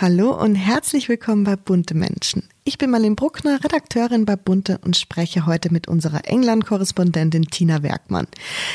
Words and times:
Hallo 0.00 0.30
und 0.30 0.54
herzlich 0.54 1.08
willkommen 1.08 1.42
bei 1.42 1.56
Bunte 1.56 1.96
Menschen. 1.96 2.44
Ich 2.62 2.78
bin 2.78 2.88
Marlene 2.88 3.16
Bruckner, 3.16 3.64
Redakteurin 3.64 4.26
bei 4.26 4.36
Bunte 4.36 4.78
und 4.84 4.96
spreche 4.96 5.44
heute 5.44 5.72
mit 5.72 5.88
unserer 5.88 6.20
England-Korrespondentin 6.24 7.46
Tina 7.46 7.82
Werkmann. 7.82 8.28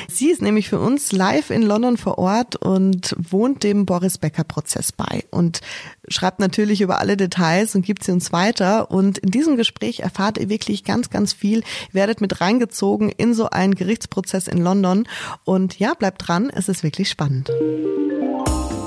Sie 0.09 0.31
ist 0.31 0.41
nämlich 0.41 0.67
für 0.67 0.79
uns 0.79 1.13
live 1.13 1.49
in 1.49 1.62
London 1.62 1.96
vor 1.96 2.17
Ort 2.17 2.57
und 2.57 3.15
wohnt 3.17 3.63
dem 3.63 3.86
Boris 3.86 4.17
Becker-Prozess 4.17 4.91
bei 4.91 5.23
und 5.31 5.62
schreibt 6.09 6.39
natürlich 6.39 6.81
über 6.81 6.99
alle 6.99 7.16
Details 7.16 7.74
und 7.74 7.86
gibt 7.86 8.04
sie 8.04 8.12
uns 8.12 8.34
weiter. 8.34 8.92
Und 8.92 9.20
in 9.20 9.32
diesem 9.32 9.55
Gespräch 9.55 10.02
erfahrt 10.02 10.38
ihr 10.38 10.50
wirklich 10.50 10.84
ganz, 10.84 11.10
ganz 11.10 11.32
viel. 11.32 11.64
Werdet 11.94 12.20
mit 12.20 12.42
reingezogen 12.42 13.08
in 13.08 13.34
so 13.34 13.50
einen 13.50 13.76
Gerichtsprozess 13.76 14.50
in 14.50 14.58
London. 14.58 15.08
Und 15.46 15.80
ja, 15.80 15.94
bleibt 15.94 16.28
dran, 16.28 16.50
es 16.54 16.68
ist 16.68 16.84
wirklich 16.84 17.10
spannend. 17.10 17.50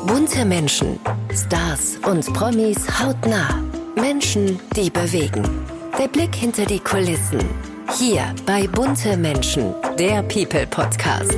Bunte 0.07 0.45
Menschen, 0.45 1.00
Stars 1.34 1.96
und 2.07 2.32
Promis 2.32 2.79
hautnah. 2.96 3.61
Menschen, 3.96 4.61
die 4.76 4.89
bewegen. 4.89 5.43
Der 5.99 6.07
Blick 6.07 6.32
hinter 6.32 6.64
die 6.64 6.79
Kulissen. 6.79 7.40
Hier 7.99 8.32
bei 8.46 8.68
Bunte 8.68 9.16
Menschen, 9.16 9.75
der 9.99 10.22
People 10.22 10.64
Podcast. 10.68 11.35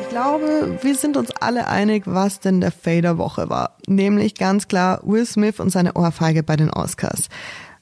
Ich 0.00 0.08
glaube, 0.08 0.78
wir 0.80 0.94
sind 0.94 1.18
uns 1.18 1.30
alle 1.38 1.68
einig, 1.68 2.04
was 2.06 2.40
denn 2.40 2.62
der 2.62 2.72
Fader 2.72 3.18
Woche 3.18 3.50
war. 3.50 3.76
Nämlich 3.86 4.34
ganz 4.34 4.66
klar 4.66 5.00
Will 5.04 5.26
Smith 5.26 5.60
und 5.60 5.68
seine 5.68 5.92
Ohrfeige 5.92 6.42
bei 6.42 6.56
den 6.56 6.70
Oscars. 6.70 7.28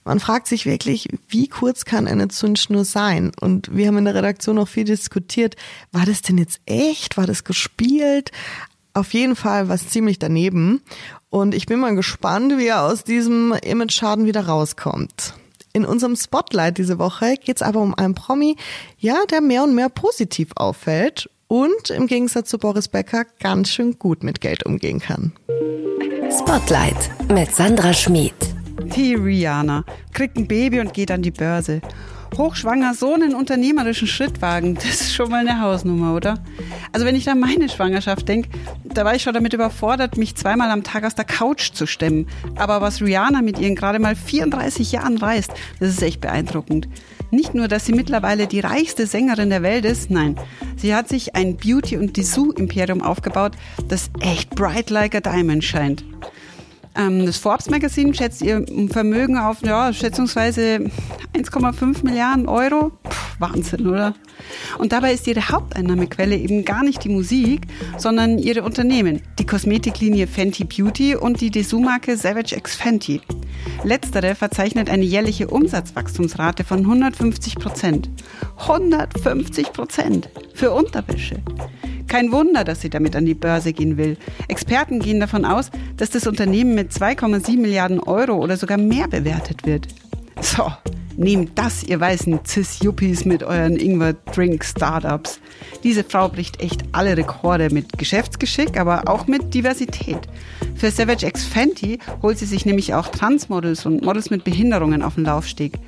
Man 0.05 0.19
fragt 0.19 0.49
sich 0.49 0.67
wirklich, 0.67 1.09
wie 1.29 1.49
kurz 1.49 1.85
kann 1.85 2.09
eine 2.09 2.27
Zündschnur 2.29 2.85
sein? 2.85 3.31
Und 3.41 3.75
wir 3.75 3.87
haben 3.87 3.99
in 3.99 4.05
der 4.05 4.17
Redaktion 4.17 4.57
noch 4.57 4.69
viel 4.69 4.85
diskutiert. 4.85 5.55
War 5.93 6.05
das 6.05 6.23
denn 6.23 6.39
jetzt 6.39 6.61
echt? 6.67 7.17
War 7.17 7.27
das 7.27 7.45
gespielt? 7.45 8.33
Auf 8.95 9.13
jeden 9.13 9.37
Fall 9.37 9.69
was 9.69 9.89
ziemlich 9.89 10.19
daneben. 10.19 10.81
Und 11.31 11.55
ich 11.55 11.67
bin 11.67 11.81
mal 11.81 11.95
gespannt, 11.95 12.57
wie 12.57 12.69
er 12.69 12.85
aus 12.85 13.05
diesem 13.05 13.53
Image-Schaden 13.53 14.25
wieder 14.25 14.47
rauskommt. 14.47 15.35
In 15.73 15.85
unserem 15.85 16.15
Spotlight 16.15 16.79
diese 16.79 17.01
Woche 17.01 17.35
geht 17.37 17.57
es 17.57 17.63
aber 17.63 17.81
um 17.81 17.95
einen 17.95 18.15
Promi, 18.15 18.57
ja, 18.99 19.17
der 19.29 19.41
mehr 19.41 19.65
und 19.65 19.75
mehr 19.75 19.89
positiv 19.89 20.51
auffällt 20.55 21.29
und 21.49 21.91
im 21.91 22.07
Gegensatz 22.07 22.49
zu 22.49 22.59
Boris 22.59 22.87
Becker 22.87 23.25
ganz 23.41 23.71
schön 23.71 23.99
gut 23.99 24.23
mit 24.23 24.41
Geld 24.41 24.65
umgehen 24.65 25.01
kann. 25.01 25.33
Spotlight 26.31 27.11
mit 27.29 27.53
Sandra 27.53 27.93
Schmid. 27.93 28.35
Die 28.97 29.15
Rihanna 29.15 29.85
kriegt 30.13 30.37
ein 30.37 30.47
Baby 30.47 30.81
und 30.81 30.95
geht 30.95 31.11
an 31.11 31.23
die 31.23 31.31
Börse 31.31 31.81
hochschwanger 32.39 32.95
so 32.95 33.15
einen 33.15 33.35
unternehmerischen 33.35 34.09
Schritt 34.09 34.43
wagen, 34.43 34.75
das 34.75 35.01
ist 35.01 35.15
schon 35.15 35.31
mal 35.31 35.41
eine 35.41 35.61
Hausnummer, 35.61 36.15
oder? 36.15 36.43
Also 36.93 37.07
wenn 37.07 37.17
ich 37.17 37.29
an 37.29 37.41
meine 37.41 37.69
Schwangerschaft 37.69 38.29
denke, 38.29 38.49
da 38.85 39.05
war 39.05 39.15
ich 39.15 39.23
schon 39.23 39.35
damit 39.35 39.53
überfordert, 39.53 40.17
mich 40.17 40.37
zweimal 40.37 40.71
am 40.71 40.85
Tag 40.85 41.05
aus 41.05 41.15
der 41.15 41.25
Couch 41.25 41.73
zu 41.73 41.87
stemmen. 41.87 42.27
Aber 42.57 42.81
was 42.81 43.03
Rihanna 43.03 43.43
mit 43.43 43.59
ihren 43.59 43.75
gerade 43.75 43.99
mal 43.99 44.15
34 44.15 44.93
Jahren 44.93 45.19
reißt, 45.19 45.51
das 45.81 45.89
ist 45.91 46.03
echt 46.03 46.21
beeindruckend. 46.21 46.89
Nicht 47.31 47.55
nur, 47.55 47.67
dass 47.67 47.87
sie 47.87 47.93
mittlerweile 47.93 48.47
die 48.47 48.61
reichste 48.61 49.07
Sängerin 49.07 49.51
der 49.51 49.63
Welt 49.63 49.85
ist, 49.85 50.11
nein, 50.11 50.37
sie 50.77 50.95
hat 50.95 51.09
sich 51.09 51.35
ein 51.35 51.57
Beauty- 51.57 51.97
und 51.97 52.17
Dessous-Imperium 52.17 53.03
aufgebaut, 53.03 53.53
das 53.89 54.11
echt 54.21 54.51
bright 54.51 54.91
like 54.91 55.15
a 55.17 55.21
diamond 55.21 55.65
scheint. 55.65 56.05
Ähm, 56.97 57.27
das 57.27 57.39
Forbes 57.39 57.71
Magazine 57.71 58.15
schätzt 58.15 58.43
ihr 58.43 58.65
Vermögen 58.91 59.37
auf 59.37 59.63
ja, 59.63 59.93
schätzungsweise 59.93 60.91
1,5 61.35 62.05
Milliarden 62.05 62.49
Euro. 62.49 62.93
Puh, 63.03 63.11
Wahnsinn, 63.39 63.87
oder? 63.87 64.15
Und 64.79 64.93
dabei 64.93 65.13
ist 65.13 65.27
ihre 65.27 65.49
Haupteinnahmequelle 65.49 66.37
eben 66.37 66.65
gar 66.65 66.85
nicht 66.85 67.05
die 67.05 67.09
Musik, 67.09 67.63
sondern 67.99 68.39
ihre 68.39 68.63
Unternehmen, 68.63 69.23
die 69.39 69.47
Kosmetiklinie 69.47 70.27
Fenty 70.27 70.65
Beauty 70.65 71.17
und 71.17 71.41
die 71.41 71.51
Dessous-Marke 71.51 72.17
Savage 72.17 72.57
X 72.57 72.77
Fenty. 72.77 73.21
Letztere 73.83 74.35
verzeichnet 74.35 74.91
eine 74.91 75.05
jährliche 75.05 75.49
Umsatzwachstumsrate 75.49 76.65
von 76.65 76.81
150 76.81 77.57
Prozent. 77.57 78.11
150 78.57 79.73
Prozent 79.73 80.29
für 80.55 80.71
Unterwäsche. 80.73 81.41
Kein 82.09 82.33
Wunder, 82.33 82.65
dass 82.65 82.81
sie 82.81 82.91
damit 82.91 83.17
an 83.17 83.25
die 83.25 83.35
Börse 83.35 83.73
gehen 83.73 83.97
will. 83.97 84.17
Experten 84.49 85.01
gehen 85.01 85.21
davon 85.21 85.45
aus, 85.45 85.71
dass 85.97 86.11
das 86.11 86.27
Unternehmen 86.27 86.75
mit 86.75 86.93
2,7 86.93 87.59
Milliarden 87.59 88.01
Euro 88.01 88.35
oder 88.35 88.57
sogar 88.57 88.79
mehr 88.79 89.09
bewertet 89.09 89.67
wird. 89.67 89.89
So, 90.41 90.71
nehmt 91.17 91.59
das, 91.59 91.83
ihr 91.83 92.01
weißen 92.01 92.41
Cis-Yuppies 92.47 93.25
mit 93.25 93.43
euren 93.43 93.77
Ingwer-Drink-Startups. 93.77 95.41
Diese 95.83 96.05
Frau 96.05 96.29
bricht 96.29 96.61
echt 96.61 96.83
alle 96.93 97.17
Rekorde 97.17 97.71
mit 97.71 97.99
Geschäftsgeschick, 97.99 98.79
aber 98.79 99.09
auch 99.09 99.27
mit 99.27 99.55
Diversität. 99.55 100.21
Für 100.77 100.91
Savage 100.91 101.27
X 101.27 101.45
Fenty 101.45 101.99
holt 102.23 102.39
sie 102.39 102.47
sich 102.47 102.67
nämlich 102.67 102.95
auch 102.95 103.09
Transmodels 103.09 103.87
und 103.87 104.05
Models 104.05 104.31
mit 104.31 104.45
Behinderungen 104.45 105.03
auf 105.03 105.15
den 105.15 105.25
Laufsteg. 105.25 105.79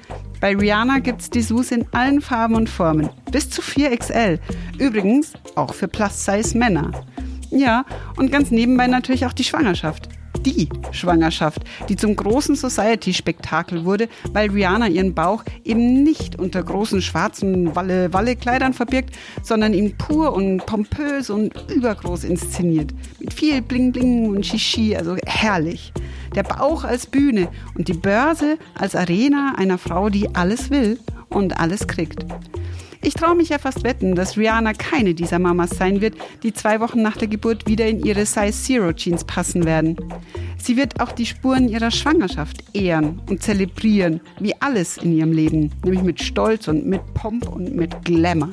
Bei 0.41 0.54
Rihanna 0.54 0.98
gibt's 0.98 1.31
Dessous 1.31 1.72
in 1.72 1.86
allen 1.92 2.20
Farben 2.20 2.54
und 2.54 2.69
Formen, 2.69 3.09
bis 3.32 3.48
zu 3.50 3.62
4XL. 3.62 4.38
Übrigens 4.78 5.32
auch 5.54 5.75
für 5.75 5.88
Plus-Size-Männer. 5.88 6.91
Ja, 7.50 7.84
und 8.16 8.31
ganz 8.31 8.50
nebenbei 8.50 8.86
natürlich 8.86 9.25
auch 9.25 9.32
die 9.32 9.44
Schwangerschaft 9.44 10.09
die 10.46 10.68
Schwangerschaft, 10.92 11.62
die 11.88 11.96
zum 11.96 12.14
großen 12.14 12.54
Society-Spektakel 12.54 13.84
wurde, 13.84 14.08
weil 14.32 14.50
Rihanna 14.50 14.86
ihren 14.88 15.12
Bauch 15.12 15.42
eben 15.64 16.02
nicht 16.04 16.38
unter 16.38 16.62
großen 16.62 17.02
schwarzen 17.02 17.74
Walle-Walle-Kleidern 17.74 18.72
verbirgt, 18.72 19.10
sondern 19.42 19.74
ihn 19.74 19.96
pur 19.98 20.32
und 20.32 20.64
pompös 20.64 21.30
und 21.30 21.52
übergroß 21.70 22.24
inszeniert. 22.24 22.92
Mit 23.18 23.34
viel 23.34 23.60
Bling-Bling 23.60 24.28
und 24.28 24.46
Shishi, 24.46 24.96
also 24.96 25.16
herrlich. 25.26 25.92
Der 26.34 26.44
Bauch 26.44 26.84
als 26.84 27.06
Bühne 27.06 27.48
und 27.74 27.88
die 27.88 27.94
Börse 27.94 28.58
als 28.74 28.94
Arena 28.94 29.54
einer 29.56 29.78
Frau, 29.78 30.10
die 30.10 30.34
alles 30.34 30.70
will 30.70 30.98
und 31.28 31.58
alles 31.58 31.86
kriegt. 31.86 32.24
Ich 33.02 33.14
traue 33.14 33.36
mich 33.36 33.50
ja 33.50 33.58
fast 33.58 33.84
wetten, 33.84 34.14
dass 34.14 34.36
Rihanna 34.36 34.72
keine 34.72 35.14
dieser 35.14 35.38
Mamas 35.38 35.70
sein 35.70 36.00
wird, 36.00 36.14
die 36.42 36.52
zwei 36.52 36.80
Wochen 36.80 37.02
nach 37.02 37.16
der 37.16 37.28
Geburt 37.28 37.66
wieder 37.66 37.86
in 37.86 38.04
ihre 38.04 38.26
Size 38.26 38.52
Zero 38.52 38.92
Jeans 38.92 39.24
passen 39.24 39.64
werden. 39.64 39.96
Sie 40.58 40.76
wird 40.76 41.00
auch 41.00 41.12
die 41.12 41.26
Spuren 41.26 41.68
ihrer 41.68 41.90
Schwangerschaft 41.90 42.64
ehren 42.74 43.20
und 43.28 43.42
zelebrieren, 43.42 44.20
wie 44.40 44.54
alles 44.60 44.96
in 44.98 45.16
ihrem 45.16 45.32
Leben, 45.32 45.70
nämlich 45.84 46.02
mit 46.02 46.22
Stolz 46.22 46.68
und 46.68 46.86
mit 46.86 47.00
Pomp 47.14 47.48
und 47.48 47.74
mit 47.74 48.04
Glamour. 48.04 48.50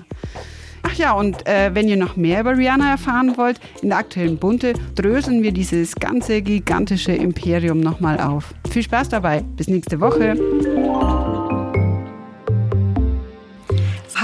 Ach 0.83 0.93
ja, 0.95 1.13
und 1.13 1.47
äh, 1.47 1.73
wenn 1.73 1.87
ihr 1.87 1.97
noch 1.97 2.17
mehr 2.17 2.41
über 2.41 2.57
Rihanna 2.57 2.91
erfahren 2.91 3.37
wollt, 3.37 3.59
in 3.81 3.89
der 3.89 3.97
aktuellen 3.97 4.37
Bunte 4.37 4.73
dröseln 4.95 5.41
wir 5.41 5.53
dieses 5.53 5.95
ganze 5.95 6.41
gigantische 6.41 7.13
Imperium 7.13 7.79
nochmal 7.79 8.19
auf. 8.19 8.53
Viel 8.69 8.83
Spaß 8.83 9.09
dabei. 9.09 9.43
Bis 9.55 9.67
nächste 9.67 9.99
Woche. 9.99 11.41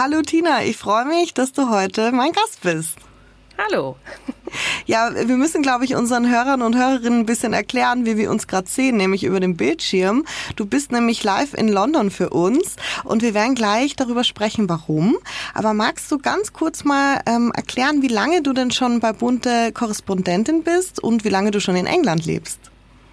Hallo 0.01 0.21
Tina, 0.21 0.63
ich 0.63 0.77
freue 0.77 1.03
mich, 1.03 1.33
dass 1.33 1.51
du 1.51 1.69
heute 1.69 2.13
mein 2.13 2.31
Gast 2.31 2.61
bist. 2.61 2.97
Hallo. 3.57 3.97
Ja, 4.85 5.09
wir 5.13 5.35
müssen, 5.35 5.61
glaube 5.61 5.83
ich, 5.83 5.93
unseren 5.93 6.31
Hörern 6.31 6.61
und 6.61 6.77
Hörerinnen 6.77 7.19
ein 7.19 7.25
bisschen 7.25 7.51
erklären, 7.51 8.05
wie 8.05 8.15
wir 8.15 8.31
uns 8.31 8.47
gerade 8.47 8.69
sehen, 8.69 8.95
nämlich 8.95 9.25
über 9.25 9.41
den 9.41 9.57
Bildschirm. 9.57 10.23
Du 10.55 10.65
bist 10.65 10.93
nämlich 10.93 11.25
live 11.25 11.53
in 11.53 11.67
London 11.67 12.11
für 12.11 12.29
uns 12.29 12.77
und 13.03 13.23
wir 13.23 13.33
werden 13.33 13.55
gleich 13.55 13.97
darüber 13.97 14.23
sprechen, 14.23 14.69
warum. 14.69 15.17
Aber 15.53 15.73
magst 15.73 16.09
du 16.13 16.17
ganz 16.17 16.53
kurz 16.53 16.85
mal 16.85 17.19
ähm, 17.25 17.51
erklären, 17.53 18.01
wie 18.01 18.07
lange 18.07 18.41
du 18.41 18.53
denn 18.53 18.71
schon 18.71 19.01
bei 19.01 19.11
Bunte 19.11 19.73
Korrespondentin 19.73 20.63
bist 20.63 21.03
und 21.03 21.25
wie 21.25 21.29
lange 21.29 21.51
du 21.51 21.59
schon 21.59 21.75
in 21.75 21.87
England 21.87 22.25
lebst? 22.25 22.61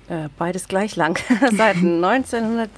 Äh, 0.08 0.28
beides 0.38 0.68
gleich 0.68 0.94
lang. 0.94 1.18
Seit 1.50 1.76
1900 1.78 2.70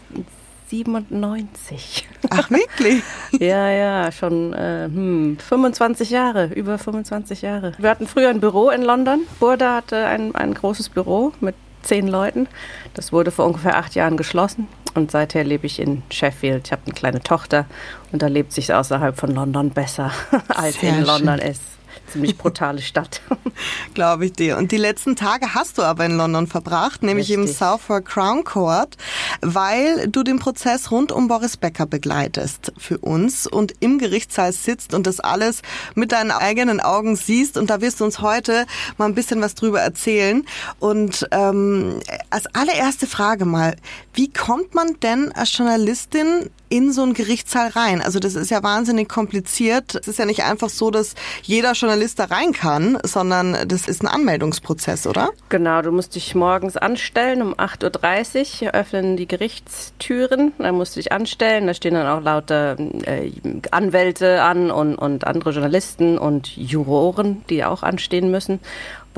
97. 0.68 2.06
Ach, 2.30 2.50
wirklich? 2.50 3.02
ja, 3.38 3.70
ja, 3.70 4.12
schon 4.12 4.52
äh, 4.52 4.84
hm, 4.84 5.38
25 5.38 6.10
Jahre, 6.10 6.46
über 6.54 6.78
25 6.78 7.42
Jahre. 7.42 7.72
Wir 7.78 7.90
hatten 7.90 8.06
früher 8.06 8.30
ein 8.30 8.40
Büro 8.40 8.70
in 8.70 8.82
London. 8.82 9.20
Burda 9.40 9.76
hatte 9.76 10.06
ein, 10.06 10.34
ein 10.34 10.54
großes 10.54 10.90
Büro 10.90 11.32
mit 11.40 11.54
zehn 11.82 12.08
Leuten. 12.08 12.48
Das 12.94 13.12
wurde 13.12 13.30
vor 13.30 13.46
ungefähr 13.46 13.78
acht 13.78 13.94
Jahren 13.94 14.16
geschlossen 14.16 14.68
und 14.94 15.10
seither 15.10 15.44
lebe 15.44 15.66
ich 15.66 15.78
in 15.80 16.02
Sheffield. 16.10 16.66
Ich 16.66 16.72
habe 16.72 16.82
eine 16.84 16.94
kleine 16.94 17.20
Tochter 17.20 17.66
und 18.12 18.22
da 18.22 18.26
lebt 18.26 18.52
sich 18.52 18.72
außerhalb 18.72 19.16
von 19.18 19.30
London 19.34 19.70
besser, 19.70 20.10
als 20.48 20.80
Sehr 20.80 20.90
in 20.98 21.04
London 21.04 21.38
schön. 21.38 21.50
ist 21.50 21.77
ziemlich 22.12 22.36
brutale 22.36 22.80
Stadt. 22.80 23.20
Glaube 23.94 24.26
ich 24.26 24.32
dir. 24.32 24.56
Und 24.56 24.72
die 24.72 24.76
letzten 24.76 25.16
Tage 25.16 25.54
hast 25.54 25.78
du 25.78 25.82
aber 25.82 26.04
in 26.04 26.16
London 26.16 26.46
verbracht, 26.46 27.02
nämlich 27.02 27.30
Richtig. 27.30 27.46
im 27.46 27.52
Southwark 27.52 28.06
Crown 28.06 28.44
Court, 28.44 28.96
weil 29.40 30.08
du 30.08 30.22
den 30.22 30.38
Prozess 30.38 30.90
rund 30.90 31.12
um 31.12 31.28
Boris 31.28 31.56
Becker 31.56 31.86
begleitest 31.86 32.72
für 32.76 32.98
uns 32.98 33.46
und 33.46 33.74
im 33.80 33.98
Gerichtssaal 33.98 34.52
sitzt 34.52 34.94
und 34.94 35.06
das 35.06 35.20
alles 35.20 35.62
mit 35.94 36.12
deinen 36.12 36.30
eigenen 36.30 36.80
Augen 36.80 37.16
siehst. 37.16 37.56
Und 37.56 37.70
da 37.70 37.80
wirst 37.80 38.00
du 38.00 38.04
uns 38.04 38.20
heute 38.20 38.66
mal 38.96 39.06
ein 39.06 39.14
bisschen 39.14 39.40
was 39.40 39.54
drüber 39.54 39.80
erzählen. 39.80 40.44
Und 40.78 41.26
ähm, 41.30 42.00
als 42.30 42.46
allererste 42.54 43.06
Frage 43.06 43.44
mal, 43.44 43.76
wie 44.14 44.32
kommt 44.32 44.74
man 44.74 44.98
denn 45.00 45.32
als 45.32 45.56
Journalistin 45.56 46.50
in 46.70 46.92
so 46.92 47.02
einen 47.02 47.14
Gerichtssaal 47.14 47.68
rein? 47.68 48.02
Also 48.02 48.18
das 48.18 48.34
ist 48.34 48.50
ja 48.50 48.62
wahnsinnig 48.62 49.08
kompliziert. 49.08 49.94
Es 49.94 50.08
ist 50.08 50.18
ja 50.18 50.24
nicht 50.24 50.44
einfach 50.44 50.70
so, 50.70 50.90
dass 50.90 51.14
jeder 51.42 51.72
Journalist 51.72 51.97
Journalist 51.98 52.20
da 52.20 52.24
rein 52.26 52.52
kann, 52.52 52.98
sondern 53.02 53.56
das 53.66 53.88
ist 53.88 54.04
ein 54.04 54.06
Anmeldungsprozess, 54.06 55.08
oder? 55.08 55.30
Genau, 55.48 55.82
du 55.82 55.90
musst 55.90 56.14
dich 56.14 56.32
morgens 56.36 56.76
anstellen 56.76 57.42
um 57.42 57.54
8.30 57.54 58.66
Uhr, 58.66 58.70
öffnen 58.74 59.16
die 59.16 59.26
Gerichtstüren, 59.26 60.52
dann 60.58 60.76
musst 60.76 60.94
du 60.94 61.00
dich 61.00 61.10
anstellen, 61.10 61.66
da 61.66 61.74
stehen 61.74 61.94
dann 61.94 62.06
auch 62.06 62.22
lauter 62.22 62.76
äh, 62.78 63.32
Anwälte 63.72 64.42
an 64.42 64.70
und, 64.70 64.94
und 64.94 65.26
andere 65.26 65.50
Journalisten 65.50 66.18
und 66.18 66.56
Juroren, 66.56 67.42
die 67.50 67.64
auch 67.64 67.82
anstehen 67.82 68.30
müssen. 68.30 68.60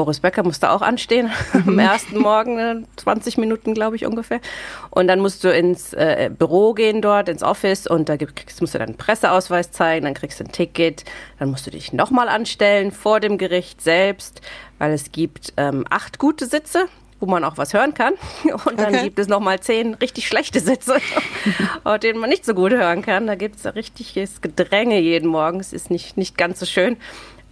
Boris 0.00 0.20
Becker 0.20 0.42
musste 0.42 0.70
auch 0.70 0.80
anstehen 0.80 1.30
am 1.52 1.78
ersten 1.78 2.16
Morgen, 2.16 2.86
20 2.96 3.36
äh, 3.36 3.40
Minuten, 3.40 3.74
glaube 3.74 3.96
ich, 3.96 4.06
ungefähr. 4.06 4.40
Und 4.88 5.08
dann 5.08 5.20
musst 5.20 5.44
du 5.44 5.52
ins 5.52 5.92
äh, 5.92 6.30
Büro 6.32 6.72
gehen 6.72 7.02
dort, 7.02 7.28
ins 7.28 7.42
Office 7.42 7.86
und 7.86 8.08
da 8.08 8.16
kriegst, 8.16 8.62
musst 8.62 8.72
du 8.72 8.78
deinen 8.78 8.96
Presseausweis 8.96 9.72
zeigen, 9.72 10.06
dann 10.06 10.14
kriegst 10.14 10.40
du 10.40 10.44
ein 10.44 10.52
Ticket, 10.52 11.04
dann 11.38 11.50
musst 11.50 11.66
du 11.66 11.70
dich 11.70 11.92
nochmal 11.92 12.30
anstellen 12.30 12.92
vor 12.92 13.20
dem 13.20 13.36
Gericht 13.36 13.82
selbst, 13.82 14.40
weil 14.78 14.94
es 14.94 15.12
gibt 15.12 15.52
ähm, 15.58 15.84
acht 15.90 16.18
gute 16.18 16.46
Sitze 16.46 16.86
wo 17.22 17.26
man 17.26 17.44
auch 17.44 17.58
was 17.58 17.74
hören 17.74 17.92
kann. 17.92 18.14
Und 18.64 18.80
dann 18.80 18.94
okay. 18.94 19.02
gibt 19.04 19.18
es 19.18 19.28
nochmal 19.28 19.60
zehn 19.60 19.92
richtig 19.92 20.26
schlechte 20.26 20.58
Sitze, 20.58 20.96
auf 21.84 21.98
denen 21.98 22.18
man 22.18 22.30
nicht 22.30 22.46
so 22.46 22.54
gut 22.54 22.72
hören 22.72 23.02
kann. 23.02 23.26
Da 23.26 23.34
gibt 23.34 23.56
es 23.56 23.74
richtiges 23.74 24.40
Gedränge 24.40 24.98
jeden 24.98 25.28
Morgen. 25.28 25.60
Es 25.60 25.74
ist 25.74 25.90
nicht, 25.90 26.16
nicht 26.16 26.38
ganz 26.38 26.60
so 26.60 26.64
schön. 26.64 26.96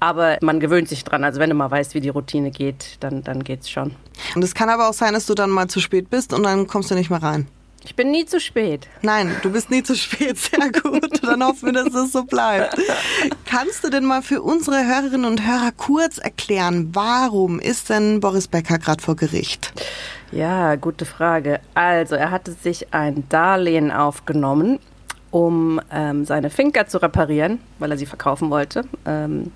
Aber 0.00 0.38
man 0.40 0.60
gewöhnt 0.60 0.88
sich 0.88 1.04
dran. 1.04 1.24
Also 1.24 1.40
wenn 1.40 1.50
du 1.50 1.56
mal 1.56 1.70
weißt, 1.70 1.94
wie 1.94 2.00
die 2.00 2.08
Routine 2.08 2.50
geht, 2.50 2.96
dann, 3.00 3.22
dann 3.22 3.42
geht's 3.42 3.68
schon. 3.68 3.94
Und 4.34 4.44
es 4.44 4.54
kann 4.54 4.68
aber 4.68 4.88
auch 4.88 4.94
sein, 4.94 5.14
dass 5.14 5.26
du 5.26 5.34
dann 5.34 5.50
mal 5.50 5.68
zu 5.68 5.80
spät 5.80 6.10
bist 6.10 6.32
und 6.32 6.44
dann 6.44 6.66
kommst 6.66 6.90
du 6.90 6.94
nicht 6.94 7.10
mehr 7.10 7.22
rein. 7.22 7.48
Ich 7.84 7.94
bin 7.94 8.10
nie 8.10 8.26
zu 8.26 8.40
spät. 8.40 8.86
Nein, 9.02 9.34
du 9.42 9.50
bist 9.50 9.70
nie 9.70 9.82
zu 9.82 9.94
spät. 9.94 10.36
Sehr 10.36 10.70
gut. 10.72 11.22
Dann 11.22 11.42
hoffen 11.42 11.66
wir, 11.66 11.72
dass 11.72 11.92
das 11.92 12.12
so 12.12 12.24
bleibt. 12.24 12.76
Kannst 13.46 13.84
du 13.84 13.88
denn 13.88 14.04
mal 14.04 14.20
für 14.20 14.42
unsere 14.42 14.84
Hörerinnen 14.84 15.24
und 15.24 15.46
Hörer 15.46 15.70
kurz 15.76 16.18
erklären, 16.18 16.90
warum 16.92 17.60
ist 17.60 17.88
denn 17.88 18.20
Boris 18.20 18.48
Becker 18.48 18.78
gerade 18.78 19.02
vor 19.02 19.16
Gericht? 19.16 19.72
Ja, 20.32 20.74
gute 20.74 21.06
Frage. 21.06 21.60
Also, 21.74 22.16
er 22.16 22.30
hatte 22.30 22.52
sich 22.52 22.92
ein 22.92 23.26
Darlehen 23.28 23.90
aufgenommen, 23.90 24.80
um 25.30 25.80
ähm, 25.90 26.26
seine 26.26 26.50
Finca 26.50 26.86
zu 26.86 27.00
reparieren, 27.00 27.60
weil 27.78 27.90
er 27.90 27.96
sie 27.96 28.06
verkaufen 28.06 28.50
wollte. 28.50 28.84
Ähm, 29.06 29.52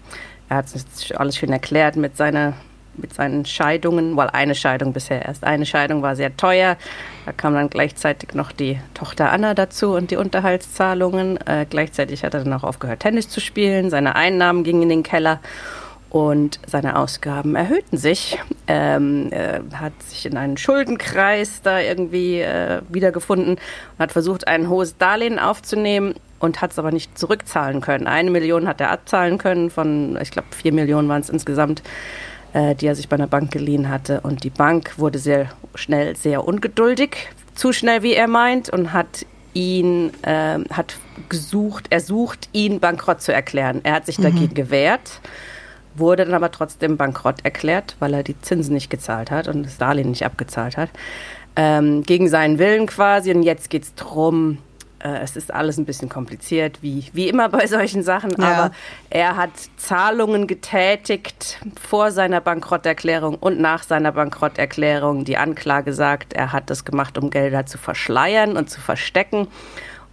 er 0.53 0.57
hat 0.57 0.67
es 0.75 1.13
alles 1.13 1.37
schön 1.37 1.51
erklärt 1.51 1.97
mit 1.97 2.17
seiner 2.17 2.53
mit 2.95 3.15
seinen 3.15 3.47
Scheidungen, 3.47 4.19
weil 4.19 4.29
eine 4.29 4.55
Scheidung 4.55 4.93
bisher 4.93 5.25
erst. 5.25 5.45
Eine 5.45 5.65
Scheidung 5.65 6.03
war 6.03 6.15
sehr 6.15 6.37
teuer. 6.37 6.77
Da 7.25 7.33
kam 7.33 7.55
dann 7.55 7.71
gleichzeitig 7.71 8.35
noch 8.35 8.53
die 8.53 8.79
Tochter 8.93 9.33
Anna 9.33 9.55
dazu 9.55 9.95
und 9.95 10.11
die 10.11 10.17
Unterhaltszahlungen. 10.17 11.39
Äh, 11.47 11.65
gleichzeitig 11.71 12.23
hat 12.23 12.35
er 12.35 12.45
dann 12.45 12.53
auch 12.53 12.65
aufgehört, 12.65 13.01
Tennis 13.01 13.31
zu 13.31 13.41
spielen. 13.41 13.89
Seine 13.89 14.15
Einnahmen 14.15 14.63
gingen 14.63 14.83
in 14.83 14.89
den 14.91 15.03
Keller 15.03 15.41
und 16.11 16.61
seine 16.67 16.97
Ausgaben 16.97 17.55
erhöhten 17.55 17.97
sich. 17.97 18.39
Ähm, 18.67 19.29
er 19.31 19.63
hat 19.73 19.95
sich 20.03 20.27
in 20.27 20.37
einen 20.37 20.59
Schuldenkreis 20.59 21.63
da 21.63 21.81
irgendwie 21.81 22.41
äh, 22.41 22.83
wiedergefunden 22.91 23.55
und 23.55 23.99
hat 23.99 24.13
versucht, 24.13 24.47
ein 24.47 24.69
hohes 24.69 24.99
Darlehen 24.99 25.39
aufzunehmen 25.39 26.13
und 26.43 26.61
hat 26.61 26.73
es 26.73 26.79
aber 26.79 26.91
nicht 26.91 27.17
zurückzahlen 27.17 27.81
können. 27.81 28.07
Eine 28.07 28.31
Million 28.31 28.67
hat 28.67 28.81
er 28.81 28.91
abzahlen 28.91 29.39
können 29.39 29.71
von, 29.71 30.19
ich 30.21 30.33
glaube, 30.33 30.49
vier 30.51 30.73
Millionen 30.73 31.09
waren 31.09 31.21
es 31.21 31.31
insgesamt, 31.31 31.83
äh, 32.53 32.75
die 32.75 32.87
er 32.87 32.97
sich 32.97 33.09
bei 33.09 33.15
einer 33.15 33.29
Bank 33.29 33.53
geliehen 33.53 33.89
hatte. 33.89 34.21
Und 34.23 34.43
die 34.43 34.51
Bank 34.51 34.99
wurde 34.99 35.21
sehr 35.21 35.51
schnell 35.77 36.17
sehr 36.17 36.47
ungeduldig, 36.47 37.17
zu 37.55 37.73
schnell, 37.73 38.03
wie 38.03 38.15
er 38.15 38.27
meint, 38.27 38.71
und 38.71 38.93
hat 38.93 39.25
ihn, 39.55 40.11
äh, 40.23 40.59
hat 40.71 40.97
gesucht, 41.29 41.87
er 41.91 42.01
sucht, 42.01 42.49
ihn 42.53 42.81
bankrott 42.81 43.23
zu 43.23 43.33
erklären. 43.33 43.81
Er 43.85 43.95
hat 43.95 44.07
sich 44.07 44.19
mhm. 44.19 44.25
dagegen 44.25 44.55
gewehrt 44.55 45.21
wurde 45.95 46.25
dann 46.25 46.33
aber 46.33 46.51
trotzdem 46.51 46.97
bankrott 46.97 47.45
erklärt, 47.45 47.97
weil 47.99 48.15
er 48.15 48.23
die 48.23 48.41
Zinsen 48.41 48.73
nicht 48.73 48.89
gezahlt 48.89 49.31
hat 49.31 49.47
und 49.47 49.65
das 49.65 49.77
Darlehen 49.77 50.09
nicht 50.09 50.25
abgezahlt 50.25 50.79
hat. 50.79 50.89
Ähm, 51.55 52.03
gegen 52.05 52.29
seinen 52.29 52.59
Willen 52.59 52.87
quasi. 52.87 53.31
Und 53.31 53.43
jetzt 53.43 53.69
geht 53.69 53.83
es 53.83 53.95
darum, 53.95 54.57
äh, 55.03 55.19
es 55.23 55.37
ist 55.37 55.53
alles 55.53 55.79
ein 55.79 55.85
bisschen 55.85 56.09
kompliziert, 56.09 56.83
wie, 56.83 57.07
wie 57.13 57.29
immer 57.29 57.49
bei 57.49 57.67
solchen 57.67 58.03
Sachen, 58.03 58.33
ja. 58.39 58.47
aber 58.47 58.75
er 59.11 59.37
hat 59.37 59.51
Zahlungen 59.77 60.47
getätigt 60.47 61.59
vor 61.81 62.11
seiner 62.11 62.41
Bankrotterklärung 62.41 63.37
und 63.37 63.61
nach 63.61 63.83
seiner 63.83 64.13
Bankrotterklärung. 64.13 65.25
Die 65.25 65.37
Anklage 65.37 65.93
sagt, 65.93 66.33
er 66.33 66.53
hat 66.53 66.71
das 66.71 66.85
gemacht, 66.85 67.19
um 67.19 67.31
Gelder 67.31 67.67
zu 67.67 67.79
verschleiern 67.79 68.57
und 68.57 68.71
zu 68.71 68.81
verstecken. 68.81 69.49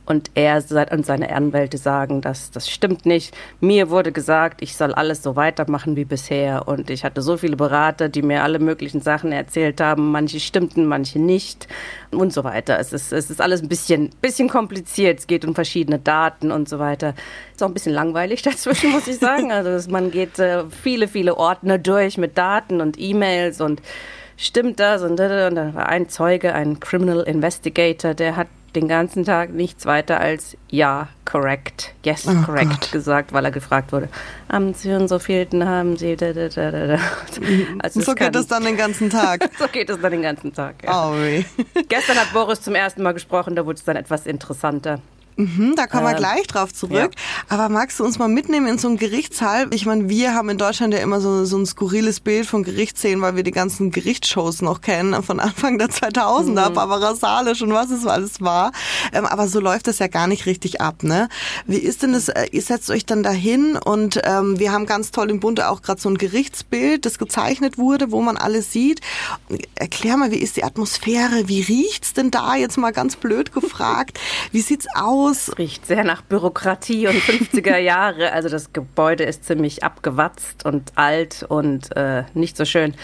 Und 0.10 0.32
er 0.34 0.64
und 0.92 1.06
seine 1.06 1.32
Anwälte 1.36 1.78
sagen, 1.78 2.22
dass 2.22 2.50
das 2.50 2.68
stimmt 2.68 3.06
nicht. 3.06 3.38
Mir 3.62 3.92
wurde 3.92 4.12
gesagt, 4.12 4.64
ich 4.64 4.76
soll 4.76 4.92
alles 4.92 5.22
so 5.22 5.36
weitermachen 5.36 5.96
wie 5.96 6.04
bisher. 6.04 6.68
Und 6.68 6.90
ich 6.90 7.04
hatte 7.04 7.22
so 7.22 7.38
viele 7.38 7.56
Berater, 7.56 8.10
die 8.10 8.24
mir 8.24 8.42
alle 8.42 8.58
möglichen 8.58 9.02
Sachen 9.02 9.32
erzählt 9.32 9.80
haben. 9.80 10.12
Manche 10.12 10.40
stimmten, 10.40 10.88
manche 10.88 11.20
nicht 11.20 11.68
und 12.10 12.34
so 12.34 12.44
weiter. 12.44 12.80
Es 12.80 12.92
ist, 12.92 13.14
es 13.14 13.30
ist 13.30 13.40
alles 13.40 13.62
ein 13.62 13.70
bisschen, 13.70 14.10
bisschen 14.20 14.50
kompliziert. 14.50 15.20
Es 15.20 15.28
geht 15.28 15.46
um 15.46 15.54
verschiedene 15.54 16.00
Daten 16.00 16.52
und 16.52 16.68
so 16.68 16.80
weiter. 16.80 17.14
Ist 17.54 17.62
auch 17.62 17.68
ein 17.68 17.76
bisschen 17.76 17.94
langweilig 17.94 18.42
dazwischen, 18.44 18.90
muss 18.90 19.08
ich 19.08 19.20
sagen. 19.20 19.52
Also 19.52 19.92
man 19.92 20.10
geht 20.10 20.40
äh, 20.40 20.64
viele, 20.72 21.08
viele 21.08 21.38
Ordner 21.38 21.78
durch 21.78 22.18
mit 22.18 22.36
Daten 22.36 22.82
und 22.82 23.00
E-Mails 23.00 23.62
und 23.62 23.80
stimmt 24.38 24.80
das 24.80 25.04
und, 25.04 25.12
und 25.12 25.18
dann 25.20 25.76
war 25.76 25.88
ein 25.88 26.10
Zeuge, 26.10 26.56
ein 26.56 26.80
Criminal 26.80 27.22
Investigator, 27.22 28.16
der 28.16 28.36
hat 28.36 28.48
den 28.76 28.88
ganzen 28.88 29.26
Tag 29.26 29.52
nichts 29.52 29.86
weiter 29.86 30.20
als 30.20 30.58
ja, 30.70 31.08
correct, 31.26 31.94
yes, 32.04 32.28
oh 32.28 32.34
correct 32.46 32.70
Gott. 32.70 32.92
gesagt, 32.92 33.34
weil 33.34 33.46
er 33.46 33.52
gefragt 33.52 33.92
wurde, 33.92 34.10
am 34.48 34.74
so 34.74 35.08
so 35.08 35.20
vielten 35.20 35.68
haben 35.68 35.98
sie 35.98 36.16
da, 36.16 36.34
da, 36.34 36.50
da, 36.50 36.72
da. 36.72 37.00
Also 37.80 38.02
so 38.02 38.16
geht 38.16 38.36
es 38.36 38.48
dann 38.48 38.64
den 38.64 38.78
ganzen 38.78 39.10
Tag. 39.10 39.50
so 39.60 39.68
geht 39.68 39.90
es 39.90 40.00
dann 40.00 40.12
den 40.12 40.22
ganzen 40.22 40.54
Tag. 40.54 40.76
Ja. 40.84 41.10
Oh, 41.10 41.16
Gestern 41.88 42.18
hat 42.18 42.34
Boris 42.34 42.62
zum 42.62 42.76
ersten 42.76 43.02
Mal 43.04 43.14
gesprochen, 43.14 43.56
da 43.56 43.66
wurde 43.66 43.78
es 43.78 43.84
dann 43.84 43.96
etwas 43.96 44.26
interessanter. 44.26 45.02
Mhm, 45.40 45.76
da 45.78 45.88
kommen 45.88 46.04
wir 46.04 46.12
ähm, 46.12 46.18
gleich 46.18 46.48
drauf 46.48 46.74
zurück. 46.74 47.12
Ja. 47.16 47.48
Aber 47.48 47.70
magst 47.70 47.98
du 47.98 48.04
uns 48.04 48.20
mal 48.20 48.28
mitnehmen 48.28 48.68
in 48.68 48.78
so 48.78 48.90
einen 48.90 48.98
Gerichtssaal? 48.98 49.68
Ich 49.74 49.86
meine, 49.86 50.10
wir 50.10 50.34
haben 50.34 50.50
in 50.50 50.58
Deutschland 50.58 50.94
ja 50.94 51.00
immer 51.00 51.22
so, 51.22 51.46
so 51.46 51.58
ein 51.58 51.66
skurriles 51.66 52.20
Bild 52.20 52.46
von 52.46 52.64
Gerichtsszenen, 52.64 53.22
weil 53.22 53.38
wir 53.38 53.44
die 53.44 53.52
ganzen 53.52 53.92
Gerichtsshows 53.92 54.62
noch 54.62 54.82
kennen 54.82 55.24
von 55.24 55.40
Anfang 55.40 55.78
der 55.78 55.88
2000er, 55.88 56.70
mhm. 56.70 56.74
Barbara 56.74 57.16
Salisch 57.16 57.62
und 57.62 57.72
was 57.72 57.90
es 57.90 58.06
alles 58.06 58.42
war. 58.42 58.74
Ähm, 59.14 59.26
aber 59.26 59.48
so 59.48 59.62
läuft 59.62 59.88
das 59.88 60.00
ja 60.00 60.08
gar 60.08 60.28
nicht 60.28 60.46
richtig 60.46 60.82
ab, 60.82 61.04
ne? 61.04 61.30
Wie 61.66 61.78
ist 61.78 62.04
denn 62.04 62.12
das? 62.12 62.28
Äh, 62.28 62.48
ihr 62.52 62.62
setzt 62.62 62.90
euch 62.90 63.06
dann 63.06 63.24
dahin 63.24 63.78
und 63.78 64.20
ähm, 64.26 64.60
wir 64.60 64.74
haben 64.74 64.88
ganz 64.88 65.12
toll 65.12 65.30
im 65.30 65.40
Bunde 65.40 65.70
auch 65.70 65.82
gerade 65.82 66.02
so 66.02 66.10
ein 66.10 66.18
Gerichtsbild, 66.18 67.06
das 67.06 67.18
gezeichnet 67.18 67.78
wurde, 67.78 68.12
wo 68.12 68.22
man 68.22 68.36
alles 68.36 68.74
sieht. 68.74 69.00
Erklär 69.76 70.18
mal, 70.18 70.32
wie 70.32 70.40
ist 70.40 70.58
die 70.58 70.66
Atmosphäre? 70.66 71.48
Wie 71.48 71.62
riecht's 71.62 72.12
denn 72.12 72.30
da? 72.30 72.58
Jetzt 72.58 72.78
mal 72.78 72.92
ganz 72.92 73.16
blöd 73.16 73.54
gefragt. 73.54 74.20
Wie 74.52 74.60
sieht's 74.60 74.88
aus? 74.96 75.29
Aus. 75.30 75.58
Riecht 75.58 75.86
sehr 75.86 76.04
nach 76.04 76.22
Bürokratie 76.22 77.08
und 77.08 77.16
50er 77.22 77.78
Jahre. 77.78 78.32
Also 78.32 78.50
das 78.50 78.74
Gebäude 78.74 79.24
ist 79.24 79.46
ziemlich 79.46 79.84
abgewatzt 79.84 80.66
und 80.66 80.92
alt 80.96 81.46
und 81.48 81.96
äh, 81.96 82.24
nicht 82.34 82.58
so 82.58 82.66
schön. 82.66 82.96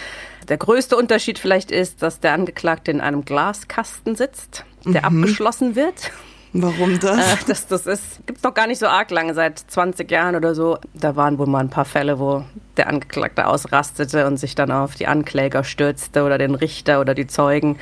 Der 0.47 0.57
größte 0.57 0.95
Unterschied 0.95 1.39
vielleicht 1.39 1.71
ist, 1.71 2.01
dass 2.01 2.19
der 2.19 2.33
Angeklagte 2.33 2.91
in 2.91 3.01
einem 3.01 3.25
Glaskasten 3.25 4.15
sitzt, 4.15 4.63
der 4.85 5.09
mhm. 5.09 5.21
abgeschlossen 5.21 5.75
wird. 5.75 6.11
Warum 6.57 6.99
das? 6.99 7.17
Äh, 7.17 7.37
das, 7.47 7.67
das 7.67 7.85
ist, 7.85 8.25
gibt's 8.25 8.43
noch 8.43 8.53
gar 8.53 8.67
nicht 8.67 8.79
so 8.79 8.87
arg 8.87 9.11
lange, 9.11 9.33
seit 9.33 9.59
20 9.59 10.09
Jahren 10.09 10.35
oder 10.35 10.55
so. 10.55 10.77
Da 10.93 11.15
waren 11.15 11.37
wohl 11.37 11.47
mal 11.47 11.59
ein 11.59 11.69
paar 11.69 11.83
Fälle, 11.83 12.19
wo 12.19 12.45
der 12.77 12.87
Angeklagte 12.87 13.47
ausrastete 13.47 14.25
und 14.25 14.37
sich 14.37 14.55
dann 14.55 14.71
auf 14.71 14.95
die 14.95 15.07
Ankläger 15.07 15.63
stürzte 15.63 16.23
oder 16.23 16.37
den 16.37 16.55
Richter 16.55 17.01
oder 17.01 17.13
die 17.13 17.27
Zeugen. 17.27 17.77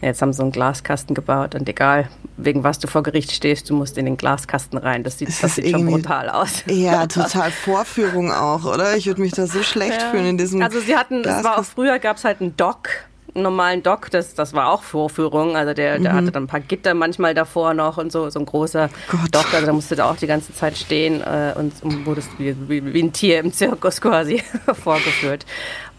Jetzt 0.00 0.22
haben 0.22 0.32
sie 0.32 0.38
so 0.38 0.42
einen 0.44 0.52
Glaskasten 0.52 1.14
gebaut 1.14 1.54
und 1.54 1.68
egal, 1.68 2.08
wegen 2.36 2.64
was 2.64 2.78
du 2.78 2.88
vor 2.88 3.02
Gericht 3.02 3.32
stehst, 3.32 3.70
du 3.70 3.74
musst 3.74 3.96
in 3.98 4.04
den 4.06 4.16
Glaskasten 4.16 4.78
rein. 4.78 5.04
Das 5.04 5.18
sieht, 5.18 5.28
das, 5.28 5.40
das 5.40 5.54
sieht 5.56 5.70
schon 5.70 5.86
brutal 5.86 6.28
aus. 6.28 6.64
Ja, 6.66 7.06
total 7.08 7.50
Vorführung 7.50 8.32
auch, 8.32 8.64
oder? 8.64 8.96
Ich 8.96 9.06
würde 9.06 9.20
mich 9.20 9.32
da 9.32 9.46
so 9.46 9.62
schlecht 9.62 10.00
ja. 10.00 10.10
fühlen 10.10 10.26
in 10.26 10.38
diesem. 10.38 10.62
Also 10.62 10.80
sie 10.80 10.96
hatten, 10.96 11.22
es 11.24 11.44
war 11.44 11.58
auch 11.58 11.64
früher 11.64 11.98
gab 11.98 12.16
es 12.16 12.24
halt 12.24 12.40
einen 12.40 12.56
Dock 12.56 12.88
einen 13.34 13.42
normalen 13.42 13.82
Dock, 13.82 14.10
das, 14.10 14.34
das 14.34 14.52
war 14.52 14.70
auch 14.70 14.82
Vorführung. 14.82 15.56
Also 15.56 15.74
der, 15.74 15.98
der 15.98 16.12
mhm. 16.12 16.16
hatte 16.16 16.32
dann 16.32 16.44
ein 16.44 16.46
paar 16.46 16.60
Gitter 16.60 16.94
manchmal 16.94 17.34
davor 17.34 17.74
noch 17.74 17.98
und 17.98 18.12
so, 18.12 18.30
so 18.30 18.38
ein 18.38 18.46
großer 18.46 18.90
Gott. 19.10 19.20
Dock. 19.32 19.52
Also 19.52 19.66
da 19.66 19.72
musste 19.72 19.96
da 19.96 20.10
auch 20.10 20.16
die 20.16 20.26
ganze 20.26 20.54
Zeit 20.54 20.76
stehen 20.76 21.20
äh, 21.20 21.52
und, 21.56 21.72
und 21.82 22.06
wurdest 22.06 22.30
wie, 22.38 22.54
wie, 22.68 22.94
wie, 22.94 23.02
ein 23.02 23.12
Tier 23.12 23.40
im 23.40 23.52
Zirkus 23.52 24.00
quasi 24.00 24.42
vorgeführt. 24.74 25.46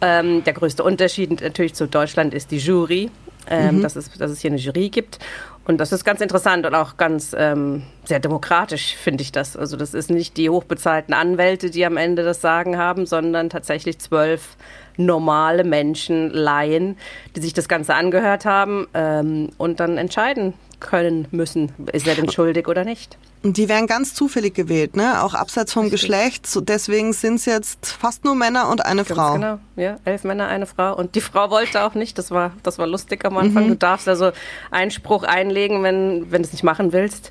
Ähm, 0.02 0.44
der 0.44 0.54
größte 0.54 0.84
Unterschied 0.84 1.42
natürlich 1.42 1.74
zu 1.74 1.88
Deutschland 1.88 2.34
ist 2.34 2.52
die 2.52 2.58
Jury 2.58 3.12
ähm, 3.48 3.78
mhm. 3.78 3.82
dass, 3.82 3.96
es, 3.96 4.12
dass 4.12 4.32
es 4.32 4.40
hier 4.40 4.52
eine 4.52 4.60
Jury 4.60 4.90
gibt. 4.90 5.20
Und 5.66 5.80
das 5.80 5.92
ist 5.92 6.06
ganz 6.06 6.22
interessant 6.22 6.66
und 6.68 6.76
auch 6.76 6.96
ganz 6.96 7.36
ähm, 7.38 7.82
sehr 8.04 8.20
demokratisch, 8.20 8.96
finde 8.96 9.24
ich 9.24 9.32
das. 9.32 9.58
Also 9.58 9.78
das 9.78 9.96
ist 9.96 10.12
nicht 10.12 10.38
die 10.38 10.50
hochbezahlten 10.50 11.14
Anwälte, 11.14 11.72
die 11.72 11.84
am 11.86 11.98
Ende 11.98 12.24
das 12.24 12.40
Sagen 12.40 12.78
haben, 12.78 13.08
sondern 13.08 13.50
tatsächlich 13.50 13.98
zwölf 13.98 14.58
normale 14.98 15.64
Menschen, 15.64 16.30
Laien, 16.30 16.98
die 17.36 17.42
sich 17.42 17.54
das 17.54 17.68
Ganze 17.68 17.96
angehört 17.96 18.46
haben 18.46 18.88
ähm, 18.94 19.50
und 19.58 19.80
dann 19.80 19.98
entscheiden, 19.98 20.54
können 20.80 21.28
müssen. 21.32 21.72
Ist 21.92 22.08
er 22.08 22.16
denn 22.16 22.30
schuldig 22.30 22.68
oder 22.68 22.84
nicht? 22.84 23.18
Die 23.44 23.70
werden 23.70 23.86
ganz 23.86 24.16
zufällig 24.16 24.56
gewählt, 24.56 24.96
ne? 24.96 25.24
Auch 25.24 25.36
abseits 25.36 25.72
vom 25.72 25.84
Richtig. 25.84 26.02
Geschlecht. 26.02 26.48
Deswegen 26.68 27.14
sind 27.14 27.36
es 27.36 27.46
jetzt 27.46 27.92
fast 27.92 28.26
nur 28.26 28.34
Männer 28.34 28.70
und 28.70 28.84
eine 28.84 29.04
ganz 29.04 29.20
Frau. 29.20 29.34
Genau, 29.34 29.60
ja, 29.76 29.98
elf 30.04 30.24
Männer, 30.24 30.48
eine 30.48 30.66
Frau. 30.66 30.96
Und 30.96 31.14
die 31.14 31.22
Frau 31.22 31.52
wollte 31.52 31.84
auch 31.84 31.94
nicht. 31.94 32.18
Das 32.18 32.32
war, 32.32 32.54
das 32.64 32.80
war 32.80 32.88
lustig 32.88 33.24
am 33.24 33.38
Anfang. 33.38 33.66
Mhm. 33.66 33.70
Du 33.70 33.76
darfst 33.76 34.08
also 34.08 34.32
Einspruch 34.72 35.24
einlegen, 35.24 35.84
wenn, 35.84 36.32
wenn 36.32 36.42
du 36.42 36.48
es 36.48 36.54
nicht 36.54 36.64
machen 36.64 36.92
willst. 36.92 37.30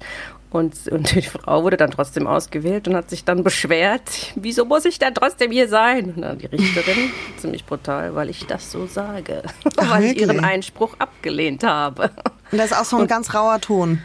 Und, 0.55 0.87
und 0.87 1.13
die 1.17 1.23
Frau 1.23 1.65
wurde 1.65 1.77
dann 1.77 1.91
trotzdem 1.91 2.29
ausgewählt 2.29 2.87
und 2.87 2.95
hat 2.95 3.11
sich 3.11 3.25
dann 3.25 3.43
beschwert, 3.43 4.33
wieso 4.37 4.65
muss 4.65 4.85
ich 4.85 5.01
dann 5.01 5.13
trotzdem 5.13 5.51
hier 5.51 5.67
sein? 5.67 6.13
Und 6.15 6.23
dann 6.23 6.39
die 6.39 6.47
Richterin, 6.47 7.11
ziemlich 7.39 7.67
brutal, 7.67 8.15
weil 8.15 8.31
ich 8.31 8.47
das 8.47 8.71
so 8.71 8.87
sage, 8.87 9.43
Ach, 9.65 9.71
weil 9.91 10.03
wirklich? 10.03 10.13
ich 10.13 10.21
ihren 10.21 10.45
Einspruch 10.45 10.95
abgelehnt 11.01 11.65
habe. 11.65 12.13
Und 12.53 12.59
das 12.59 12.71
ist 12.71 12.79
auch 12.79 12.85
so 12.85 12.99
ein 12.99 13.03
und, 13.03 13.09
ganz 13.09 13.35
rauer 13.35 13.61
Ton. 13.61 14.01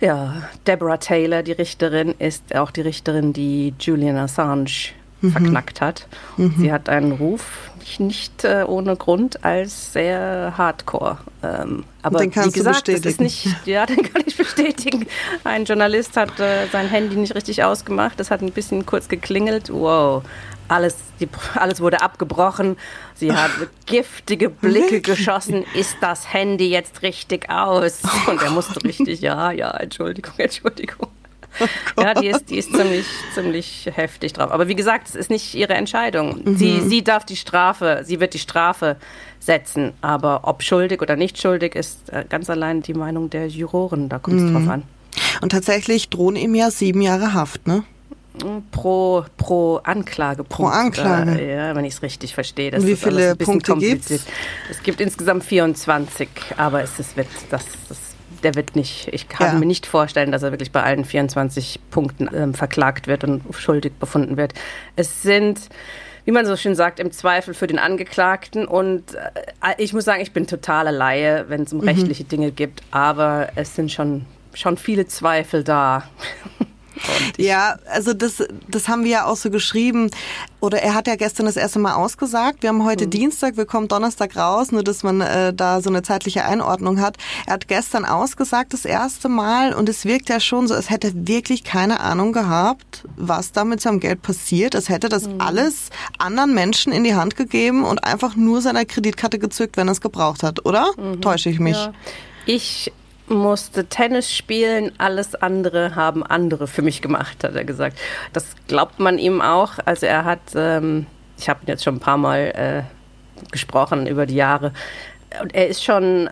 Ja, 0.00 0.42
Deborah 0.66 0.96
Taylor, 0.96 1.44
die 1.44 1.52
Richterin, 1.52 2.16
ist 2.18 2.52
auch 2.52 2.72
die 2.72 2.80
Richterin, 2.80 3.32
die 3.32 3.72
Julian 3.78 4.16
Assange 4.16 4.90
mhm. 5.22 5.32
verknackt 5.32 5.80
hat. 5.80 6.06
Mhm. 6.36 6.54
Sie 6.58 6.72
hat 6.72 6.88
einen 6.88 7.12
Ruf, 7.12 7.70
nicht 7.98 8.44
äh, 8.44 8.64
ohne 8.66 8.96
Grund, 8.96 9.44
als 9.44 9.92
sehr 9.92 10.54
hardcore. 10.56 11.18
Ähm, 11.42 11.84
aber 12.02 12.20
den 12.20 12.30
kannst 12.30 12.54
wie 12.54 12.58
gesagt, 12.58 12.88
du 12.88 12.92
bestätigen. 12.92 13.02
Das 13.02 13.34
ist 13.34 13.44
nicht, 13.46 13.66
ja, 13.66 13.86
den 13.86 14.02
kann 14.02 14.22
ich 14.26 14.36
bestätigen. 14.36 15.06
Ein 15.44 15.64
Journalist 15.64 16.16
hat 16.16 16.38
äh, 16.40 16.66
sein 16.70 16.88
Handy 16.88 17.16
nicht 17.16 17.34
richtig 17.34 17.64
ausgemacht. 17.64 18.18
Das 18.18 18.30
hat 18.30 18.42
ein 18.42 18.52
bisschen 18.52 18.86
kurz 18.86 19.08
geklingelt. 19.08 19.72
Wow, 19.72 20.22
alles, 20.68 20.96
die, 21.20 21.28
alles 21.54 21.80
wurde 21.80 22.02
abgebrochen. 22.02 22.76
Sie 23.14 23.32
hat 23.36 23.50
giftige 23.86 24.48
Blicke 24.48 25.00
geschossen. 25.00 25.64
Ist 25.74 25.96
das 26.00 26.32
Handy 26.32 26.70
jetzt 26.70 27.02
richtig 27.02 27.50
aus? 27.50 28.00
Oh 28.04 28.30
Und 28.30 28.42
er 28.42 28.50
musste 28.50 28.82
richtig, 28.84 29.20
ja, 29.20 29.50
ja, 29.50 29.70
Entschuldigung, 29.70 30.34
Entschuldigung. 30.38 31.08
Oh 31.60 31.66
ja, 32.02 32.14
die 32.14 32.28
ist, 32.28 32.50
die 32.50 32.58
ist 32.58 32.74
ziemlich, 32.74 33.06
ziemlich 33.34 33.90
heftig 33.92 34.32
drauf. 34.32 34.50
Aber 34.50 34.68
wie 34.68 34.74
gesagt, 34.74 35.08
es 35.08 35.14
ist 35.14 35.30
nicht 35.30 35.54
ihre 35.54 35.74
Entscheidung. 35.74 36.42
Mhm. 36.44 36.56
Sie, 36.56 36.80
sie 36.80 37.04
darf 37.04 37.24
die 37.24 37.36
Strafe, 37.36 38.02
sie 38.04 38.20
wird 38.20 38.34
die 38.34 38.38
Strafe 38.38 38.96
setzen. 39.40 39.92
Aber 40.00 40.40
ob 40.44 40.62
schuldig 40.62 41.02
oder 41.02 41.16
nicht 41.16 41.40
schuldig, 41.40 41.74
ist 41.74 42.10
äh, 42.10 42.24
ganz 42.28 42.48
allein 42.50 42.82
die 42.82 42.94
Meinung 42.94 43.30
der 43.30 43.48
Juroren. 43.48 44.08
Da 44.08 44.18
kommt 44.18 44.36
es 44.36 44.42
mhm. 44.42 44.54
drauf 44.54 44.68
an. 44.68 44.82
Und 45.40 45.50
tatsächlich 45.50 46.08
drohen 46.08 46.36
ihm 46.36 46.54
ja 46.54 46.70
sieben 46.70 47.02
Jahre 47.02 47.34
Haft, 47.34 47.66
ne? 47.66 47.84
Pro, 48.70 49.24
pro 49.36 49.76
Anklage. 49.76 50.42
Pro 50.42 50.64
Anklage. 50.64 51.38
Äh, 51.38 51.54
ja, 51.54 51.76
wenn 51.76 51.84
ich 51.84 51.94
es 51.94 52.02
richtig 52.02 52.34
verstehe. 52.34 52.70
Das 52.70 52.86
wie 52.86 52.96
viele 52.96 53.36
Punkte 53.36 53.76
gibt 53.76 54.10
es? 54.10 54.24
Es 54.70 54.82
gibt 54.82 55.02
insgesamt 55.02 55.44
24, 55.44 56.28
aber 56.56 56.82
es 56.82 56.98
ist, 56.98 57.14
wird, 57.14 57.28
das, 57.50 57.66
das, 57.90 57.98
der 58.44 58.54
wird 58.54 58.76
nicht, 58.76 59.08
ich 59.12 59.28
kann 59.28 59.54
ja. 59.54 59.58
mir 59.58 59.66
nicht 59.66 59.86
vorstellen, 59.86 60.32
dass 60.32 60.42
er 60.42 60.52
wirklich 60.52 60.72
bei 60.72 60.82
allen 60.82 61.04
24 61.04 61.80
Punkten 61.90 62.28
ähm, 62.34 62.54
verklagt 62.54 63.06
wird 63.06 63.24
und 63.24 63.42
schuldig 63.54 63.94
befunden 63.98 64.36
wird. 64.36 64.54
Es 64.96 65.22
sind 65.22 65.68
wie 66.24 66.30
man 66.30 66.46
so 66.46 66.56
schön 66.56 66.74
sagt, 66.74 67.00
im 67.00 67.10
Zweifel 67.10 67.54
für 67.54 67.66
den 67.66 67.78
Angeklagten. 67.78 68.66
Und 68.66 69.14
äh, 69.14 69.74
ich 69.78 69.92
muss 69.92 70.04
sagen, 70.04 70.22
ich 70.22 70.32
bin 70.32 70.46
totale 70.46 70.90
Laie, 70.90 71.46
wenn 71.48 71.62
es 71.62 71.72
um 71.72 71.80
mhm. 71.80 71.88
rechtliche 71.88 72.24
Dinge 72.24 72.52
geht, 72.52 72.82
aber 72.90 73.48
es 73.56 73.74
sind 73.74 73.90
schon, 73.90 74.24
schon 74.54 74.76
viele 74.76 75.06
Zweifel 75.06 75.64
da. 75.64 76.04
Ja, 77.36 77.76
also 77.90 78.12
das, 78.12 78.42
das 78.68 78.88
haben 78.88 79.04
wir 79.04 79.10
ja 79.10 79.26
auch 79.26 79.36
so 79.36 79.50
geschrieben. 79.50 80.10
Oder 80.60 80.80
er 80.82 80.94
hat 80.94 81.08
ja 81.08 81.16
gestern 81.16 81.46
das 81.46 81.56
erste 81.56 81.78
Mal 81.78 81.94
ausgesagt. 81.94 82.62
Wir 82.62 82.68
haben 82.68 82.84
heute 82.84 83.06
mhm. 83.06 83.10
Dienstag, 83.10 83.56
wir 83.56 83.66
kommen 83.66 83.88
Donnerstag 83.88 84.36
raus, 84.36 84.70
nur 84.70 84.84
dass 84.84 85.02
man 85.02 85.20
äh, 85.20 85.52
da 85.52 85.80
so 85.80 85.90
eine 85.90 86.02
zeitliche 86.02 86.44
Einordnung 86.44 87.00
hat. 87.00 87.16
Er 87.46 87.54
hat 87.54 87.68
gestern 87.68 88.04
ausgesagt 88.04 88.72
das 88.72 88.84
erste 88.84 89.28
Mal 89.28 89.74
und 89.74 89.88
es 89.88 90.04
wirkt 90.04 90.28
ja 90.28 90.38
schon 90.38 90.68
so, 90.68 90.74
als 90.74 90.90
hätte 90.90 91.12
wirklich 91.26 91.64
keine 91.64 92.00
Ahnung 92.00 92.32
gehabt, 92.32 93.04
was 93.16 93.52
da 93.52 93.64
mit 93.64 93.80
seinem 93.80 93.98
Geld 93.98 94.22
passiert. 94.22 94.74
Es 94.74 94.88
hätte 94.88 95.08
das 95.08 95.26
mhm. 95.26 95.40
alles 95.40 95.90
anderen 96.18 96.54
Menschen 96.54 96.92
in 96.92 97.04
die 97.04 97.14
Hand 97.14 97.36
gegeben 97.36 97.84
und 97.84 98.04
einfach 98.04 98.36
nur 98.36 98.60
seiner 98.60 98.84
Kreditkarte 98.84 99.38
gezückt, 99.38 99.76
wenn 99.76 99.88
er 99.88 99.92
es 99.92 100.00
gebraucht 100.00 100.42
hat, 100.42 100.64
oder? 100.64 100.92
Mhm. 100.96 101.20
Täusche 101.20 101.50
ich 101.50 101.58
mich? 101.58 101.76
Ja. 101.76 101.92
Ich 102.46 102.92
musste 103.32 103.86
Tennis 103.86 104.32
spielen, 104.32 104.92
alles 104.98 105.34
andere 105.34 105.94
haben 105.94 106.24
andere 106.24 106.66
für 106.66 106.82
mich 106.82 107.02
gemacht, 107.02 107.44
hat 107.44 107.54
er 107.54 107.64
gesagt. 107.64 107.98
Das 108.32 108.46
glaubt 108.68 108.98
man 108.98 109.18
ihm 109.18 109.40
auch. 109.40 109.74
Also 109.84 110.06
er 110.06 110.24
hat, 110.24 110.40
ähm, 110.54 111.06
ich 111.38 111.48
habe 111.48 111.60
ihn 111.64 111.68
jetzt 111.68 111.84
schon 111.84 111.96
ein 111.96 112.00
paar 112.00 112.16
Mal 112.16 112.84
äh, 112.86 113.50
gesprochen 113.50 114.06
über 114.06 114.26
die 114.26 114.36
Jahre. 114.36 114.72
Und 115.40 115.54
er 115.54 115.68
ist 115.68 115.82
schon, 115.82 116.28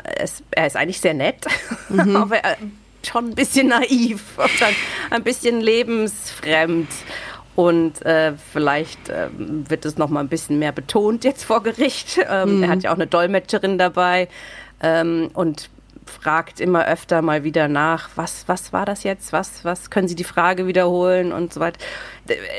er 0.50 0.66
ist 0.66 0.76
eigentlich 0.76 1.00
sehr 1.00 1.14
nett, 1.14 1.46
mhm. 1.88 2.16
aber 2.16 2.36
schon 3.02 3.30
ein 3.30 3.34
bisschen 3.34 3.68
naiv 3.68 4.38
und 4.38 4.50
ein 5.10 5.22
bisschen 5.22 5.60
lebensfremd. 5.60 6.88
Und 7.56 8.04
äh, 8.06 8.34
vielleicht 8.52 9.08
äh, 9.08 9.28
wird 9.36 9.84
es 9.84 9.98
noch 9.98 10.08
mal 10.08 10.20
ein 10.20 10.28
bisschen 10.28 10.58
mehr 10.58 10.72
betont 10.72 11.24
jetzt 11.24 11.44
vor 11.44 11.62
Gericht. 11.62 12.20
Ähm, 12.30 12.58
mhm. 12.58 12.62
Er 12.62 12.68
hat 12.70 12.82
ja 12.82 12.90
auch 12.90 12.94
eine 12.94 13.06
Dolmetscherin 13.06 13.76
dabei. 13.76 14.28
Ähm, 14.82 15.30
und 15.34 15.68
fragt 16.10 16.60
immer 16.60 16.86
öfter 16.86 17.22
mal 17.22 17.44
wieder 17.44 17.68
nach, 17.68 18.10
was, 18.16 18.44
was 18.46 18.72
war 18.72 18.84
das 18.84 19.02
jetzt? 19.02 19.32
Was, 19.32 19.64
was 19.64 19.90
können 19.90 20.08
Sie 20.08 20.14
die 20.14 20.24
Frage 20.24 20.66
wiederholen 20.66 21.32
und 21.32 21.52
so 21.52 21.60
weiter. 21.60 21.78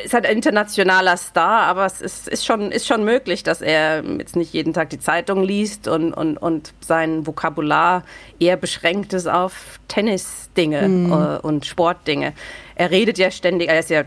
Ist 0.04 0.14
halt 0.14 0.26
ein 0.26 0.36
internationaler 0.36 1.18
Star, 1.18 1.64
aber 1.64 1.86
es 1.86 2.02
ist, 2.02 2.28
ist, 2.28 2.46
schon, 2.46 2.72
ist 2.72 2.88
schon 2.88 3.04
möglich, 3.04 3.44
dass 3.44 3.62
er 3.62 4.04
jetzt 4.04 4.36
nicht 4.36 4.54
jeden 4.54 4.74
Tag 4.74 4.90
die 4.90 5.00
Zeitung 5.00 5.44
liest 5.44 5.88
und, 5.88 6.14
und, 6.14 6.38
und 6.38 6.74
sein 6.82 7.28
Vokabular 7.28 8.04
eher 8.40 8.58
beschränkt 8.58 9.14
ist 9.14 9.28
auf 9.28 9.80
Tennisdinge 9.88 10.88
mhm. 10.88 11.12
Äh, 11.12 11.38
und 11.38 11.66
Sportdinge. 11.66 12.34
Er 12.76 12.90
redet 12.90 13.18
ja 13.18 13.30
ständig, 13.30 13.70
er 13.70 13.80
ist 13.80 13.90
ja 13.90 14.04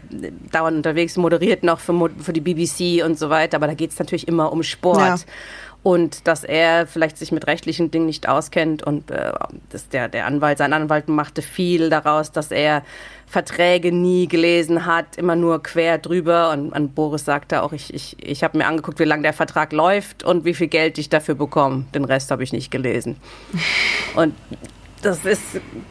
dauernd 0.50 0.78
unterwegs, 0.78 1.16
moderiert 1.16 1.62
noch 1.62 1.78
für, 1.78 2.10
für 2.18 2.32
die 2.32 2.40
BBC 2.40 3.04
und 3.04 3.18
so 3.18 3.30
weiter, 3.30 3.56
aber 3.56 3.68
da 3.68 3.74
geht 3.74 3.90
es 3.90 3.98
natürlich 3.98 4.26
immer 4.26 4.52
um 4.52 4.62
Sport. 4.62 4.98
Ja 4.98 5.16
und 5.84 6.26
dass 6.26 6.44
er 6.44 6.86
vielleicht 6.86 7.18
sich 7.18 7.30
mit 7.30 7.46
rechtlichen 7.46 7.90
Dingen 7.90 8.06
nicht 8.06 8.26
auskennt 8.26 8.82
und 8.82 9.10
äh, 9.10 9.32
dass 9.68 9.90
der, 9.90 10.08
der 10.08 10.24
Anwalt, 10.24 10.56
sein 10.56 10.72
Anwalt 10.72 11.08
machte 11.08 11.42
viel 11.42 11.90
daraus, 11.90 12.32
dass 12.32 12.50
er 12.50 12.82
Verträge 13.26 13.92
nie 13.92 14.26
gelesen 14.26 14.86
hat, 14.86 15.18
immer 15.18 15.36
nur 15.36 15.62
quer 15.62 15.98
drüber. 15.98 16.52
Und 16.52 16.72
an 16.72 16.88
Boris 16.88 17.26
sagte 17.26 17.62
auch, 17.62 17.74
ich, 17.74 17.92
ich, 17.92 18.16
ich 18.18 18.42
habe 18.42 18.56
mir 18.56 18.66
angeguckt, 18.66 18.98
wie 18.98 19.04
lange 19.04 19.24
der 19.24 19.34
Vertrag 19.34 19.74
läuft 19.74 20.24
und 20.24 20.46
wie 20.46 20.54
viel 20.54 20.68
Geld 20.68 20.96
ich 20.96 21.10
dafür 21.10 21.34
bekomme. 21.34 21.84
Den 21.94 22.06
Rest 22.06 22.30
habe 22.30 22.42
ich 22.42 22.52
nicht 22.54 22.70
gelesen. 22.70 23.16
Und 24.16 24.34
das 25.02 25.26
ist, 25.26 25.42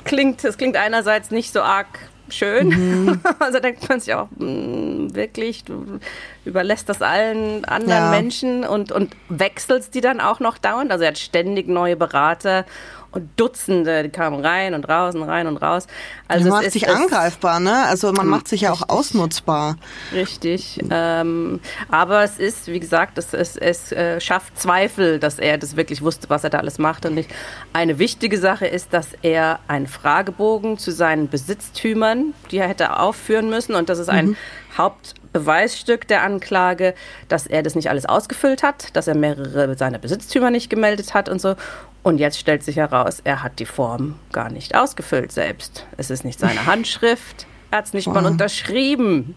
klingt, 0.06 0.44
das 0.44 0.58
klingt 0.58 0.76
einerseits 0.76 1.30
nicht 1.30 1.54
so 1.54 1.62
arg 1.62 2.00
schön. 2.38 2.68
Mhm. 2.68 3.20
Also 3.40 3.60
denkt 3.60 3.88
man 3.90 4.00
sich 4.00 4.14
auch, 4.14 4.28
mh, 4.38 4.46
hm, 4.46 5.16
wirklich, 5.16 5.64
du 5.64 6.00
überlässt 6.46 6.88
das 6.90 7.02
allen 7.02 7.66
anderen 7.66 8.04
ja. 8.04 8.10
Menschen 8.10 8.64
und, 8.64 8.92
und 8.92 9.16
wechselst 9.30 9.94
die 9.96 10.02
dann 10.02 10.22
auch 10.22 10.40
noch 10.40 10.58
dauernd. 10.58 10.92
Also 10.92 11.04
er 11.04 11.10
hat 11.10 11.18
ständig 11.18 11.68
neue 11.68 11.96
Berater 11.96 12.66
und 13.14 13.30
Dutzende, 13.38 14.04
die 14.04 14.10
kamen 14.10 14.44
rein 14.44 14.74
und 14.74 14.88
raus 14.90 15.16
und 15.16 15.24
rein 15.24 15.48
und 15.48 15.58
raus. 15.58 15.88
Also 16.28 16.50
man 16.50 16.64
macht 16.64 16.72
sich 16.72 16.90
angreifbar, 16.90 17.60
ne? 17.60 17.86
Also 17.86 18.12
man 18.12 18.28
macht 18.28 18.48
sich 18.48 18.62
ja 18.62 18.72
auch 18.72 18.90
ausnutzbar. 18.90 19.78
Richtig. 20.14 20.80
Ähm, 20.90 21.60
aber 21.90 22.24
es 22.24 22.40
ist, 22.40 22.68
wie 22.68 22.80
gesagt, 22.80 23.18
es, 23.18 23.34
es, 23.34 23.56
es 23.56 23.92
äh, 23.92 24.20
schafft 24.20 24.60
Zweifel, 24.60 25.20
dass 25.20 25.40
er 25.40 25.58
das 25.58 25.76
wirklich 25.76 26.02
wusste, 26.02 26.30
was 26.30 26.44
er 26.44 26.50
da 26.50 26.60
alles 26.60 26.80
macht. 26.80 27.06
Und 27.06 27.16
nicht. 27.16 27.30
Eine 27.72 28.00
wichtige 28.00 28.38
Sache 28.40 28.66
ist, 28.66 28.94
dass 28.94 29.10
er 29.22 29.60
einen 29.68 29.88
Fragebogen 29.88 30.78
zu 30.78 30.92
seinen 30.92 31.30
Besitztümern, 31.30 32.34
die 32.52 32.58
er 32.58 32.68
hätte 32.68 33.00
aufführen 33.00 33.50
müssen, 33.50 33.76
und 33.76 33.90
das 33.90 34.00
ist 34.00 34.10
ein 34.10 34.28
mhm. 34.28 34.38
Haupt 34.78 35.16
Beweisstück 35.34 36.08
der 36.08 36.22
Anklage, 36.22 36.94
dass 37.28 37.48
er 37.48 37.64
das 37.64 37.76
nicht 37.76 37.90
alles 37.90 38.06
ausgefüllt 38.06 38.64
hat, 38.64 38.96
dass 38.96 39.08
er 39.08 39.16
mehrere 39.16 39.76
seiner 39.76 39.98
Besitztümer 39.98 40.52
nicht 40.52 40.70
gemeldet 40.70 41.14
hat 41.14 41.28
und 41.28 41.42
so. 41.42 41.56
Und 42.04 42.20
jetzt 42.20 42.38
stellt 42.38 42.64
sich 42.64 42.78
heraus, 42.78 43.22
er 43.24 43.44
hat 43.44 43.60
die 43.60 43.66
Form 43.66 44.16
gar 44.32 44.52
nicht 44.52 44.76
ausgefüllt 44.76 45.32
selbst. 45.32 45.86
Es 45.98 46.10
ist 46.10 46.24
nicht 46.24 46.40
seine 46.40 46.66
Handschrift, 46.66 47.48
er 47.72 47.80
hat 47.80 47.86
es 47.86 47.94
nicht 47.94 48.08
oh. 48.08 48.12
mal 48.12 48.26
unterschrieben. 48.26 49.36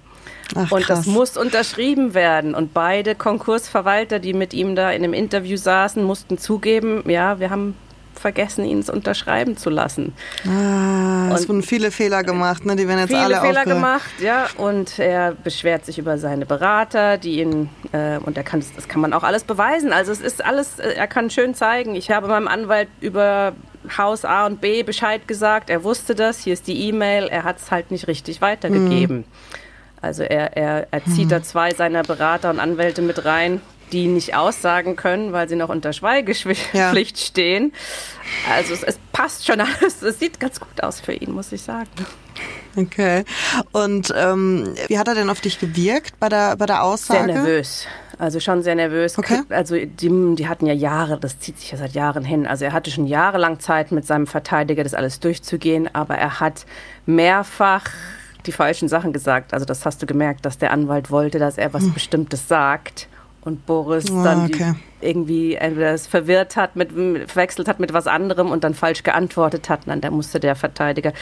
Ach, 0.54 0.70
und 0.70 0.88
das 0.88 1.06
muss 1.06 1.36
unterschrieben 1.36 2.14
werden. 2.14 2.54
Und 2.54 2.74
beide 2.74 3.14
Konkursverwalter, 3.14 4.18
die 4.18 4.32
mit 4.32 4.54
ihm 4.54 4.76
da 4.76 4.90
in 4.90 5.02
einem 5.02 5.12
Interview 5.12 5.56
saßen, 5.56 6.02
mussten 6.02 6.38
zugeben, 6.38 7.08
ja, 7.08 7.40
wir 7.40 7.50
haben 7.50 7.76
vergessen, 8.18 8.64
ihn 8.64 8.80
es 8.80 8.90
unterschreiben 8.90 9.56
zu 9.56 9.70
lassen. 9.70 10.14
Ah, 10.46 11.34
es 11.34 11.48
wurden 11.48 11.62
viele 11.62 11.90
Fehler 11.90 12.22
gemacht, 12.22 12.64
ne? 12.64 12.76
Die 12.76 12.88
werden 12.88 13.00
jetzt 13.00 13.08
viele 13.08 13.22
alle 13.22 13.40
Fehler 13.40 13.64
gemacht, 13.64 14.10
ja. 14.20 14.46
Und 14.56 14.98
er 14.98 15.32
beschwert 15.32 15.84
sich 15.84 15.98
über 15.98 16.18
seine 16.18 16.46
Berater, 16.46 17.18
die 17.18 17.40
ihn 17.40 17.68
äh, 17.92 18.18
und 18.18 18.36
er 18.36 18.44
kann 18.44 18.60
das, 18.76 18.88
kann 18.88 19.00
man 19.00 19.12
auch 19.12 19.22
alles 19.22 19.44
beweisen. 19.44 19.92
Also 19.92 20.12
es 20.12 20.20
ist 20.20 20.44
alles, 20.44 20.78
äh, 20.78 20.94
er 20.94 21.06
kann 21.06 21.30
schön 21.30 21.54
zeigen. 21.54 21.94
Ich 21.94 22.10
habe 22.10 22.28
meinem 22.28 22.48
Anwalt 22.48 22.88
über 23.00 23.52
Haus 23.96 24.24
A 24.24 24.46
und 24.46 24.60
B 24.60 24.82
Bescheid 24.82 25.28
gesagt. 25.28 25.70
Er 25.70 25.84
wusste 25.84 26.14
das. 26.14 26.40
Hier 26.40 26.52
ist 26.52 26.66
die 26.66 26.88
E-Mail. 26.88 27.28
Er 27.28 27.44
hat 27.44 27.58
es 27.58 27.70
halt 27.70 27.90
nicht 27.90 28.08
richtig 28.08 28.40
weitergegeben. 28.40 29.18
Mhm. 29.18 29.24
Also 30.00 30.22
er, 30.22 30.56
er, 30.56 30.88
er 30.90 31.04
zieht 31.04 31.22
hm. 31.22 31.28
da 31.30 31.42
zwei 31.42 31.72
seiner 31.72 32.02
Berater 32.02 32.50
und 32.50 32.60
Anwälte 32.60 33.02
mit 33.02 33.24
rein 33.24 33.60
die 33.92 34.06
nicht 34.06 34.34
aussagen 34.34 34.96
können, 34.96 35.32
weil 35.32 35.48
sie 35.48 35.56
noch 35.56 35.68
unter 35.68 35.92
Schweigepflicht 35.92 36.74
ja. 36.74 36.94
stehen. 37.16 37.72
Also 38.50 38.74
es, 38.74 38.82
es, 38.82 38.98
passt 39.12 39.46
schon 39.46 39.60
alles. 39.60 40.02
Es 40.02 40.18
sieht 40.18 40.40
ganz 40.40 40.60
gut 40.60 40.82
aus 40.82 41.00
für 41.00 41.12
ihn, 41.12 41.32
muss 41.32 41.52
ich 41.52 41.62
sagen. 41.62 41.88
Okay. 42.76 43.24
Und 43.72 44.12
ähm, 44.14 44.74
wie 44.88 44.98
hat 44.98 45.08
er 45.08 45.14
denn 45.14 45.30
auf 45.30 45.40
dich 45.40 45.58
gewirkt 45.58 46.18
bei 46.20 46.28
der, 46.28 46.56
bei 46.56 46.66
der 46.66 46.82
Aussage? 46.82 47.24
Sehr 47.24 47.34
nervös. 47.34 47.86
Also 48.18 48.40
schon 48.40 48.62
sehr 48.62 48.74
nervös. 48.74 49.18
Okay. 49.18 49.42
Also 49.48 49.76
die, 49.76 50.34
die 50.34 50.48
hatten 50.48 50.66
ja 50.66 50.74
Jahre, 50.74 51.18
das 51.18 51.38
zieht 51.38 51.58
sich 51.58 51.70
ja 51.72 51.78
seit 51.78 51.92
Jahren 51.92 52.24
hin. 52.24 52.46
Also 52.46 52.64
er 52.64 52.72
hatte 52.72 52.90
schon 52.90 53.06
jahrelang 53.06 53.60
Zeit 53.60 53.92
mit 53.92 54.06
seinem 54.06 54.26
Verteidiger, 54.26 54.82
das 54.82 54.94
alles 54.94 55.20
durchzugehen, 55.20 55.94
aber 55.94 56.16
er 56.16 56.40
hat 56.40 56.66
mehrfach 57.06 57.84
die 58.46 58.52
falschen 58.52 58.88
Sachen 58.88 59.12
gesagt. 59.12 59.54
Also 59.54 59.64
das 59.64 59.84
hast 59.84 60.02
du 60.02 60.06
gemerkt, 60.06 60.44
dass 60.44 60.58
der 60.58 60.70
Anwalt 60.72 61.10
wollte, 61.10 61.38
dass 61.38 61.58
er 61.58 61.72
was 61.72 61.82
hm. 61.82 61.94
Bestimmtes 61.94 62.48
sagt 62.48 63.08
und 63.46 63.64
Boris 63.64 64.10
oh, 64.10 64.24
dann 64.24 64.46
okay. 64.46 64.74
irgendwie 65.00 65.54
entweder 65.54 65.92
es 65.92 66.06
verwirrt 66.06 66.56
hat, 66.56 66.76
mit, 66.76 66.90
verwechselt 66.92 67.68
hat 67.68 67.80
mit 67.80 67.92
was 67.92 68.06
anderem 68.06 68.50
und 68.50 68.64
dann 68.64 68.74
falsch 68.74 69.02
geantwortet 69.04 69.68
hat. 69.68 69.86
Und 69.86 70.02
dann 70.02 70.12
musste 70.12 70.40
der 70.40 70.56
Verteidiger, 70.56 71.12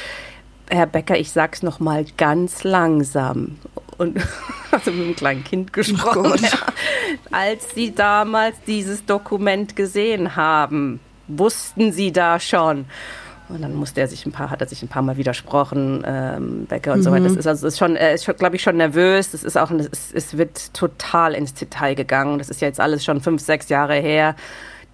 Herr 0.71 0.87
Becker, 0.87 1.19
ich 1.19 1.31
sag's 1.31 1.63
noch 1.63 1.81
mal 1.81 2.07
ganz 2.17 2.65
langsam 2.65 3.59
und 3.99 4.19
also 4.71 4.91
mit 4.91 5.05
einem 5.05 5.17
kleinen 5.17 5.45
Kind 5.45 5.73
gesprochen, 5.73 6.33
oh 6.33 6.35
ja, 6.35 6.59
als 7.31 7.75
Sie 7.75 7.95
damals 7.95 8.57
dieses 8.67 9.05
Dokument 9.05 9.77
gesehen 9.77 10.35
haben, 10.37 11.01
wussten 11.29 11.93
Sie 11.93 12.13
da 12.13 12.41
schon. 12.41 12.87
Und 13.49 13.63
dann 13.63 13.75
musste 13.75 14.01
er 14.01 14.09
sich 14.09 14.25
ein 14.25 14.33
paar, 14.33 14.51
hat 14.51 14.61
er 14.61 14.67
sich 14.67 14.83
ein 14.83 14.89
paar 14.89 15.03
Mal 15.03 15.17
widersprochen, 15.17 16.03
ähm, 16.07 16.67
Becker 16.67 16.93
und 16.93 17.01
mhm. 17.01 17.03
so 17.03 17.11
weiter. 17.11 17.25
Das 17.25 17.33
mhm. 17.35 17.39
ist 17.41 17.47
also 17.47 17.67
ist 17.67 17.79
schon, 17.79 17.97
er 17.97 18.15
ist, 18.15 18.27
glaube 18.39 18.57
ich, 18.57 18.63
schon 18.63 18.77
nervös. 18.77 19.33
Das 19.33 19.45
ist 19.45 19.59
auch, 19.59 19.71
es, 19.71 20.13
es 20.13 20.37
wird 20.39 20.73
total 20.73 21.35
ins 21.35 21.55
Detail 21.55 21.95
gegangen. 21.95 22.39
Das 22.39 22.49
ist 22.49 22.61
ja 22.61 22.69
jetzt 22.69 22.81
alles 22.81 23.05
schon 23.05 23.21
fünf, 23.21 23.43
sechs 23.43 23.69
Jahre 23.69 23.95
her 23.95 24.35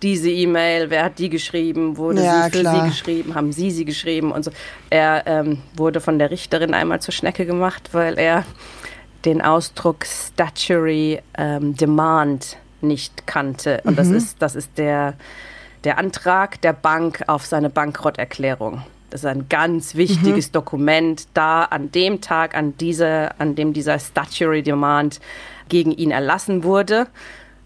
diese 0.02 0.30
E-Mail, 0.30 0.90
wer 0.90 1.04
hat 1.04 1.18
die 1.18 1.28
geschrieben, 1.28 1.96
wurde 1.96 2.24
ja, 2.24 2.44
sie 2.44 2.50
für 2.52 2.60
klar. 2.60 2.84
sie 2.84 2.88
geschrieben, 2.88 3.34
haben 3.34 3.52
sie 3.52 3.70
sie 3.70 3.84
geschrieben 3.84 4.32
und 4.32 4.44
so. 4.44 4.50
Er 4.88 5.24
ähm, 5.26 5.58
wurde 5.74 6.00
von 6.00 6.18
der 6.18 6.30
Richterin 6.30 6.74
einmal 6.74 7.00
zur 7.00 7.12
Schnecke 7.12 7.44
gemacht, 7.44 7.90
weil 7.92 8.18
er 8.18 8.44
den 9.24 9.42
Ausdruck 9.42 10.06
Statutory 10.06 11.20
ähm, 11.36 11.76
Demand 11.76 12.56
nicht 12.80 13.26
kannte. 13.26 13.82
Und 13.84 13.92
mhm. 13.92 13.96
das 13.96 14.08
ist, 14.08 14.40
das 14.40 14.54
ist 14.54 14.78
der 14.78 15.14
der 15.84 15.98
Antrag 15.98 16.60
der 16.60 16.72
Bank 16.72 17.24
auf 17.26 17.46
seine 17.46 17.70
Bankrotterklärung. 17.70 18.82
Das 19.10 19.22
ist 19.22 19.26
ein 19.26 19.48
ganz 19.48 19.96
wichtiges 19.96 20.48
mhm. 20.48 20.52
Dokument, 20.52 21.26
da 21.34 21.64
an 21.64 21.90
dem 21.90 22.20
Tag, 22.20 22.56
an, 22.56 22.76
diese, 22.78 23.30
an 23.38 23.56
dem 23.56 23.72
dieser 23.72 23.98
Statutory 23.98 24.62
Demand 24.62 25.20
gegen 25.68 25.90
ihn 25.90 26.12
erlassen 26.12 26.62
wurde, 26.62 27.08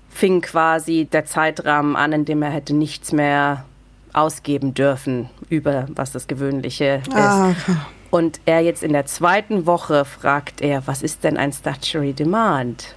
fing 0.08 0.40
quasi 0.40 1.06
der 1.10 1.26
Zeitrahmen 1.26 1.96
an, 1.96 2.12
in 2.12 2.24
dem 2.24 2.42
er 2.42 2.50
hätte 2.50 2.74
nichts 2.74 3.12
mehr 3.12 3.64
ausgeben 4.12 4.74
dürfen 4.74 5.28
über 5.48 5.86
was 5.90 6.12
das 6.12 6.28
Gewöhnliche 6.28 7.02
ist. 7.06 7.14
Ah, 7.14 7.50
okay. 7.50 7.76
Und 8.10 8.40
er 8.46 8.60
jetzt 8.60 8.84
in 8.84 8.92
der 8.92 9.06
zweiten 9.06 9.66
Woche 9.66 10.04
fragt 10.04 10.60
er, 10.60 10.86
was 10.86 11.02
ist 11.02 11.24
denn 11.24 11.36
ein 11.36 11.52
Statutory 11.52 12.12
Demand? 12.12 12.94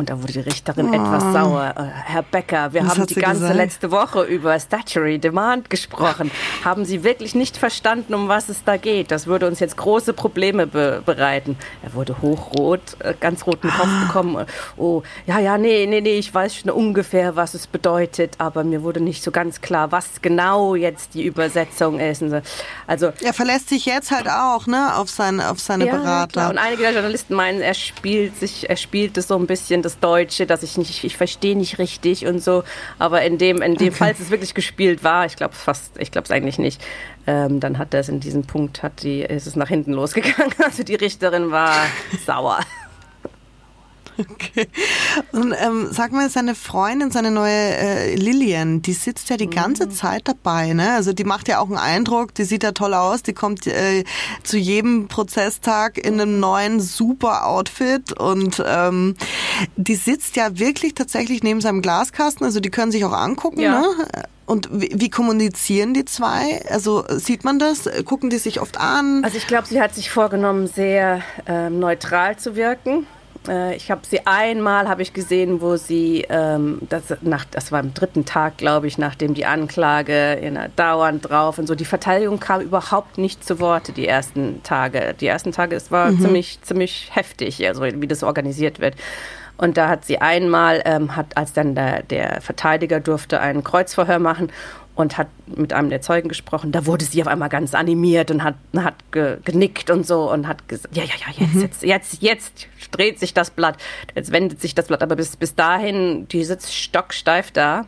Und 0.00 0.08
da 0.08 0.18
wurde 0.18 0.32
die 0.32 0.40
Richterin 0.40 0.88
oh. 0.88 0.94
etwas 0.94 1.22
sauer. 1.34 1.74
Äh, 1.76 1.82
Herr 1.82 2.22
Becker, 2.22 2.72
wir 2.72 2.82
Was 2.82 2.96
haben 2.96 3.06
die 3.06 3.16
ganze 3.16 3.40
gesagt? 3.42 3.56
letzte 3.56 3.90
Woche 3.90 4.22
über 4.22 4.58
Statutory 4.58 5.18
Demand 5.18 5.68
gesprochen. 5.68 6.30
haben 6.64 6.86
Sie 6.86 7.04
wirklich 7.04 7.34
nicht 7.34 7.58
verstanden, 7.58 8.14
um 8.14 8.26
was 8.26 8.48
es 8.48 8.64
da 8.64 8.78
geht? 8.78 9.10
Das 9.10 9.26
würde 9.26 9.46
uns 9.46 9.60
jetzt 9.60 9.76
große 9.76 10.14
Probleme 10.14 10.66
be 10.66 11.02
bereiten. 11.04 11.58
Er 11.82 11.92
wurde 11.92 12.16
hochrot, 12.22 12.80
äh, 13.00 13.12
ganz 13.20 13.46
roten 13.46 13.68
Kopf 13.68 13.88
ah. 13.88 14.06
bekommen. 14.06 14.46
Oh, 14.78 15.02
ja, 15.26 15.38
ja, 15.38 15.58
nee, 15.58 15.84
nee, 15.86 16.00
nee, 16.00 16.18
ich 16.18 16.32
weiß 16.32 16.56
schon 16.56 16.70
ungefähr, 16.70 17.36
was 17.36 17.52
es 17.52 17.66
bedeutet, 17.66 18.36
aber 18.38 18.64
mir 18.64 18.82
wurde 18.82 19.00
nicht 19.00 19.22
so 19.22 19.30
ganz 19.30 19.60
klar, 19.60 19.92
was 19.92 20.22
genau 20.22 20.76
jetzt 20.76 21.12
die 21.12 21.26
Übersetzung 21.26 22.00
ist. 22.00 22.24
Also 22.86 23.12
er 23.22 23.34
verlässt 23.34 23.68
sich 23.68 23.84
jetzt 23.84 24.10
halt 24.10 24.30
auch, 24.30 24.66
ne, 24.66 24.96
auf 24.96 25.10
seine, 25.10 25.50
auf 25.50 25.60
seine 25.60 25.86
ja, 25.86 25.96
Berater. 25.96 26.32
Klar. 26.32 26.50
Und 26.50 26.56
einige 26.56 26.84
der 26.84 26.92
Journalisten 26.92 27.34
meinen, 27.34 27.60
er 27.60 27.74
spielt 27.74 28.38
sich, 28.38 28.70
er 28.70 28.76
spielt 28.76 29.18
es 29.18 29.28
so 29.28 29.36
ein 29.36 29.46
bisschen 29.46 29.82
das 29.82 29.89
Deutsche, 29.98 30.46
dass 30.46 30.62
ich 30.62 30.76
nicht, 30.78 31.04
ich, 31.04 31.16
verstehe 31.16 31.56
nicht 31.56 31.78
richtig 31.78 32.26
und 32.26 32.42
so. 32.42 32.62
Aber 32.98 33.22
in 33.22 33.38
dem, 33.38 33.62
in 33.62 33.74
dem 33.74 33.88
okay. 33.88 33.96
Fall, 33.96 34.12
es 34.12 34.30
wirklich 34.30 34.54
gespielt 34.54 35.02
war, 35.02 35.26
ich 35.26 35.36
glaube 35.36 35.54
fast, 35.54 35.98
ich 35.98 36.10
glaube 36.10 36.26
es 36.26 36.30
eigentlich 36.30 36.58
nicht, 36.58 36.80
ähm, 37.26 37.60
dann 37.60 37.78
hat 37.78 37.94
es 37.94 38.08
in 38.08 38.20
diesem 38.20 38.44
Punkt, 38.44 38.82
hat 38.82 39.02
die, 39.02 39.20
ist 39.20 39.46
es 39.46 39.56
nach 39.56 39.68
hinten 39.68 39.92
losgegangen. 39.92 40.54
Also 40.64 40.84
die 40.84 40.94
Richterin 40.94 41.50
war 41.50 41.74
sauer. 42.26 42.60
Okay. 44.28 44.68
Und 45.32 45.54
ähm, 45.58 45.88
sag 45.90 46.12
mal, 46.12 46.28
seine 46.28 46.54
Freundin, 46.54 47.10
seine 47.10 47.30
neue 47.30 47.52
äh, 47.52 48.14
Lillian, 48.14 48.82
die 48.82 48.92
sitzt 48.92 49.30
ja 49.30 49.36
die 49.36 49.48
ganze 49.48 49.86
mhm. 49.86 49.90
Zeit 49.92 50.28
dabei, 50.28 50.72
ne? 50.72 50.92
Also 50.94 51.12
die 51.12 51.24
macht 51.24 51.48
ja 51.48 51.58
auch 51.60 51.68
einen 51.68 51.78
Eindruck, 51.78 52.34
die 52.34 52.44
sieht 52.44 52.62
ja 52.62 52.72
toll 52.72 52.94
aus, 52.94 53.22
die 53.22 53.32
kommt 53.32 53.66
äh, 53.66 54.04
zu 54.42 54.58
jedem 54.58 55.08
Prozesstag 55.08 55.98
in 55.98 56.20
einem 56.20 56.40
neuen 56.40 56.80
super 56.80 57.46
Outfit 57.46 58.12
und 58.18 58.62
ähm, 58.66 59.16
die 59.76 59.96
sitzt 59.96 60.36
ja 60.36 60.58
wirklich 60.58 60.94
tatsächlich 60.94 61.42
neben 61.42 61.60
seinem 61.60 61.82
Glaskasten, 61.82 62.44
also 62.44 62.60
die 62.60 62.70
können 62.70 62.92
sich 62.92 63.04
auch 63.04 63.12
angucken, 63.12 63.60
ja. 63.60 63.80
ne? 63.80 63.86
Und 64.46 64.68
wie, 64.72 64.90
wie, 64.92 65.10
kommunizieren 65.10 65.94
die 65.94 66.04
zwei? 66.04 66.60
Also 66.68 67.04
sieht 67.08 67.44
man 67.44 67.60
das? 67.60 67.88
Gucken 68.04 68.30
die 68.30 68.38
sich 68.38 68.60
oft 68.60 68.80
an? 68.80 69.22
Also 69.22 69.36
ich 69.36 69.46
glaube, 69.46 69.68
sie 69.68 69.80
hat 69.80 69.94
sich 69.94 70.10
vorgenommen, 70.10 70.66
sehr 70.66 71.22
äh, 71.46 71.70
neutral 71.70 72.36
zu 72.36 72.56
wirken. 72.56 73.06
Äh, 73.48 73.76
ich 73.76 73.90
habe 73.90 74.02
sie 74.06 74.26
einmal 74.26 74.88
habe 74.88 75.02
ich 75.02 75.12
gesehen, 75.12 75.60
wo 75.60 75.76
sie 75.76 76.26
ähm, 76.28 76.78
das 76.88 77.16
nach 77.22 77.44
das 77.44 77.72
war 77.72 77.80
am 77.80 77.94
dritten 77.94 78.24
Tag, 78.24 78.58
glaube 78.58 78.86
ich, 78.86 78.98
nachdem 78.98 79.34
die 79.34 79.46
Anklage 79.46 80.34
in 80.34 80.58
dauernd 80.76 81.28
drauf 81.28 81.58
und 81.58 81.66
so 81.66 81.74
die 81.74 81.84
Verteidigung 81.84 82.40
kam 82.40 82.60
überhaupt 82.60 83.18
nicht 83.18 83.44
zu 83.44 83.60
Worte 83.60 83.92
die 83.92 84.06
ersten 84.06 84.62
Tage. 84.62 85.14
Die 85.18 85.26
ersten 85.26 85.52
Tage 85.52 85.76
es 85.76 85.90
war 85.90 86.10
mhm. 86.10 86.20
ziemlich 86.20 86.62
ziemlich 86.62 87.10
heftig, 87.12 87.66
also 87.66 87.82
wie 87.82 88.08
das 88.08 88.22
organisiert 88.22 88.80
wird. 88.80 88.96
Und 89.56 89.76
da 89.76 89.90
hat 89.90 90.06
sie 90.06 90.18
einmal, 90.18 90.80
ähm, 90.86 91.16
hat, 91.16 91.36
als 91.36 91.52
dann 91.52 91.74
der, 91.74 92.02
der 92.02 92.40
Verteidiger 92.40 92.98
durfte 92.98 93.40
ein 93.40 93.62
Kreuzverhör 93.62 94.18
machen 94.18 94.50
und 95.00 95.18
hat 95.18 95.28
mit 95.46 95.72
einem 95.72 95.90
der 95.90 96.02
Zeugen 96.02 96.28
gesprochen. 96.28 96.72
Da 96.72 96.86
wurde 96.86 97.04
sie 97.04 97.20
auf 97.22 97.28
einmal 97.28 97.48
ganz 97.48 97.74
animiert 97.74 98.30
und 98.30 98.44
hat, 98.44 98.54
hat 98.76 98.94
ge, 99.10 99.38
genickt 99.44 99.90
und 99.90 100.06
so 100.06 100.30
und 100.30 100.46
hat 100.46 100.68
gesagt, 100.68 100.96
ja, 100.96 101.04
ja, 101.04 101.14
ja, 101.26 101.32
jetzt, 101.38 101.54
mhm. 101.54 101.60
jetzt, 101.62 101.82
jetzt, 101.82 102.22
jetzt 102.22 102.68
dreht 102.90 103.18
sich 103.18 103.34
das 103.34 103.50
Blatt, 103.50 103.76
jetzt 104.14 104.30
wendet 104.30 104.60
sich 104.60 104.74
das 104.74 104.88
Blatt. 104.88 105.02
Aber 105.02 105.16
bis, 105.16 105.36
bis 105.36 105.54
dahin, 105.54 106.28
die 106.28 106.44
sitzt 106.44 106.74
stocksteif 106.74 107.50
da, 107.50 107.86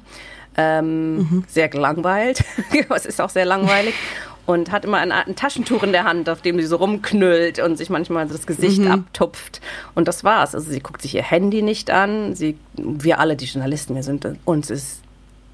ähm, 0.56 1.16
mhm. 1.18 1.44
sehr 1.46 1.68
gelangweilt. 1.68 2.44
es 2.94 3.06
ist 3.06 3.20
auch 3.20 3.30
sehr 3.30 3.44
langweilig. 3.44 3.94
Und 4.44 4.72
hat 4.72 4.84
immer 4.84 4.98
ein, 4.98 5.12
ein, 5.12 5.36
Taschentuch 5.36 5.84
in 5.84 5.92
der 5.92 6.02
Hand, 6.02 6.28
auf 6.28 6.42
dem 6.42 6.58
sie 6.58 6.66
so 6.66 6.76
rumknüllt 6.76 7.60
und 7.60 7.76
sich 7.76 7.90
manchmal 7.90 8.26
das 8.26 8.44
Gesicht 8.44 8.80
mhm. 8.80 8.90
abtupft. 8.90 9.60
Und 9.94 10.08
das 10.08 10.24
war's. 10.24 10.56
Also 10.56 10.68
sie 10.68 10.80
guckt 10.80 11.00
sich 11.00 11.14
ihr 11.14 11.22
Handy 11.22 11.62
nicht 11.62 11.90
an. 11.90 12.34
Sie, 12.34 12.58
wir 12.74 13.20
alle, 13.20 13.36
die 13.36 13.44
Journalisten, 13.44 13.94
wir 13.94 14.02
sind 14.02 14.26
uns 14.44 14.68
ist 14.68 15.01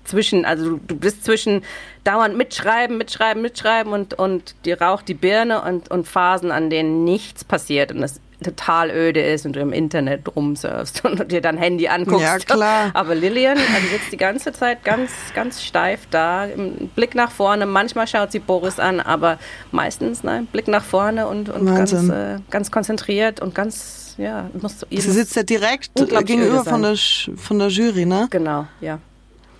zwischen, 0.09 0.45
also 0.45 0.79
du 0.87 0.97
bist 0.97 1.25
zwischen 1.25 1.63
dauernd 2.05 2.37
mitschreiben, 2.37 2.97
mitschreiben, 2.97 3.43
mitschreiben 3.43 3.93
und, 3.93 4.15
und 4.15 4.55
dir 4.65 4.81
raucht 4.81 5.09
die 5.09 5.15
Birne 5.15 5.63
und, 5.63 5.91
und 5.91 6.09
Phasen, 6.09 6.51
an 6.51 6.71
denen 6.71 7.05
nichts 7.05 7.45
passiert 7.45 7.93
und 7.93 8.03
es 8.03 8.21
total 8.43 8.91
öde 8.91 9.21
ist 9.21 9.47
und 9.47 9.57
du 9.57 9.61
im 9.61 9.73
Internet 9.73 10.35
rumsurfst 10.35 11.05
und 11.05 11.31
dir 11.31 11.41
dein 11.41 11.57
Handy 11.57 11.89
anguckst. 11.89 12.23
Ja, 12.23 12.39
klar. 12.39 12.91
Aber 12.95 13.15
Lillian, 13.15 13.59
also 13.59 13.89
sitzt 13.91 14.13
die 14.13 14.17
ganze 14.17 14.53
Zeit 14.53 14.85
ganz, 14.85 15.11
ganz 15.35 15.63
steif 15.63 16.07
da, 16.11 16.45
im 16.45 16.89
Blick 16.95 17.15
nach 17.15 17.31
vorne. 17.31 17.67
Manchmal 17.67 18.07
schaut 18.07 18.33
sie 18.33 18.39
Boris 18.39 18.79
an, 18.79 19.01
aber 19.01 19.39
meistens, 19.73 20.23
nein, 20.23 20.47
Blick 20.47 20.69
nach 20.69 20.85
vorne 20.85 21.27
und, 21.27 21.49
und 21.49 21.67
ganz, 21.67 21.93
äh, 21.93 22.39
ganz 22.51 22.71
konzentriert 22.71 23.41
und 23.41 23.55
ganz, 23.55 24.15
ja, 24.19 24.51
musst 24.61 24.83
du 24.83 24.87
Sie 24.91 25.11
sitzt 25.11 25.35
ja 25.37 25.43
direkt 25.43 25.95
gegenüber 25.95 26.65
von 26.65 26.83
der, 26.83 26.97
von 26.97 27.59
der 27.59 27.69
Jury, 27.69 28.07
ne? 28.07 28.29
Genau, 28.31 28.67
ja. 28.81 29.01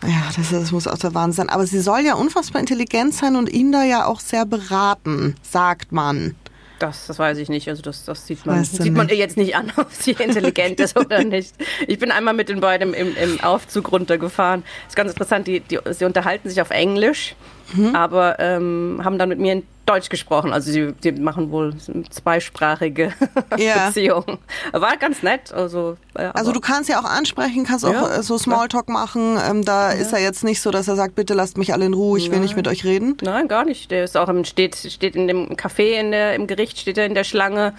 Ja, 0.03 0.31
das, 0.37 0.51
das, 0.51 0.71
muss 0.71 0.87
auch 0.87 0.99
der 0.99 1.15
Wahnsinn 1.15 1.47
sein. 1.47 1.49
Aber 1.49 1.67
sie 1.67 1.81
soll 1.81 2.01
ja 2.01 2.15
unfassbar 2.15 2.61
intelligent 2.61 3.15
sein 3.15 3.37
und 3.37 3.49
ihn 3.49 3.73
da 3.73 3.85
ja 3.85 4.07
auch 4.07 4.21
sehr 4.21 4.47
beraten, 4.47 5.35
sagt 5.43 5.93
man. 5.93 6.37
Das, 6.79 7.09
das 7.09 7.19
weiß 7.19 7.39
ich 7.39 7.49
nicht. 7.49 7.69
Also 7.69 7.83
das, 7.83 8.05
das 8.05 8.27
sieht 8.27 8.47
man, 8.47 8.63
sieht 8.65 8.93
man 8.93 9.09
ihr 9.09 9.17
jetzt 9.17 9.37
nicht 9.37 9.57
an, 9.57 9.73
ob 9.77 9.91
sie 9.91 10.13
intelligent 10.13 10.79
ist 10.79 10.97
oder 10.97 11.25
nicht. 11.25 11.55
Ich 11.87 11.99
bin 11.99 12.13
einmal 12.13 12.35
mit 12.35 12.49
den 12.49 12.61
beiden 12.61 12.95
im, 12.95 13.17
im 13.17 13.41
Aufzug 13.41 13.91
runtergefahren. 13.91 14.63
Das 14.85 14.93
ist 14.93 14.97
ganz 14.97 15.11
interessant. 15.11 15.47
Die, 15.47 15.61
die, 15.61 15.79
sie 15.91 16.05
unterhalten 16.05 16.49
sich 16.49 16.61
auf 16.61 16.71
Englisch, 16.71 17.35
mhm. 17.73 17.97
aber 17.97 18.39
ähm, 18.39 19.01
haben 19.03 19.19
dann 19.19 19.29
mit 19.29 19.41
mir 19.41 19.55
in 19.55 19.63
Deutsch 19.89 20.09
gesprochen. 20.09 20.53
Also 20.53 20.71
sie, 20.71 20.93
die 20.93 21.13
machen 21.13 21.51
wohl 21.51 21.75
zweisprachige 22.11 23.15
ja. 23.57 23.87
Beziehungen. 23.87 24.39
War 24.73 24.97
ganz 24.97 25.23
nett. 25.23 25.53
Also, 25.53 25.97
ja, 26.19 26.31
also 26.33 26.53
du 26.53 26.61
kannst 26.61 26.91
ja 26.91 27.01
auch 27.01 27.05
ansprechen, 27.05 27.65
kannst 27.65 27.85
auch 27.85 27.93
ja, 27.93 28.23
so 28.23 28.37
Smalltalk 28.37 28.89
machen. 28.89 29.39
Ähm, 29.49 29.65
da 29.65 29.91
ist 29.91 30.13
er 30.13 30.21
jetzt 30.21 30.45
nicht 30.45 30.61
so, 30.61 30.71
dass 30.71 30.89
er 30.89 30.97
sagt, 30.97 31.15
bitte 31.15 31.35
lasst 31.35 31.57
mich 31.57 31.73
alle 31.73 31.87
in 31.87 31.95
Ruhe, 31.95 32.19
ich 32.19 32.25
Nein. 32.25 32.33
will 32.33 32.41
nicht 32.41 32.57
mit 32.57 32.69
euch 32.69 32.85
reden. 32.85 33.17
Nein, 33.23 33.49
gar 33.49 33.65
nicht. 33.65 33.91
Der 33.91 34.05
ist 34.05 34.17
auch 34.17 34.29
im, 34.29 34.45
steht, 34.45 34.77
steht 34.77 35.17
in 35.17 35.27
dem 35.27 35.57
Café 35.57 35.99
in 35.99 36.11
der, 36.11 36.35
im 36.35 36.47
Gericht, 36.47 36.79
steht 36.79 36.99
er 36.99 37.07
in 37.07 37.15
der 37.15 37.25
Schlange 37.25 37.73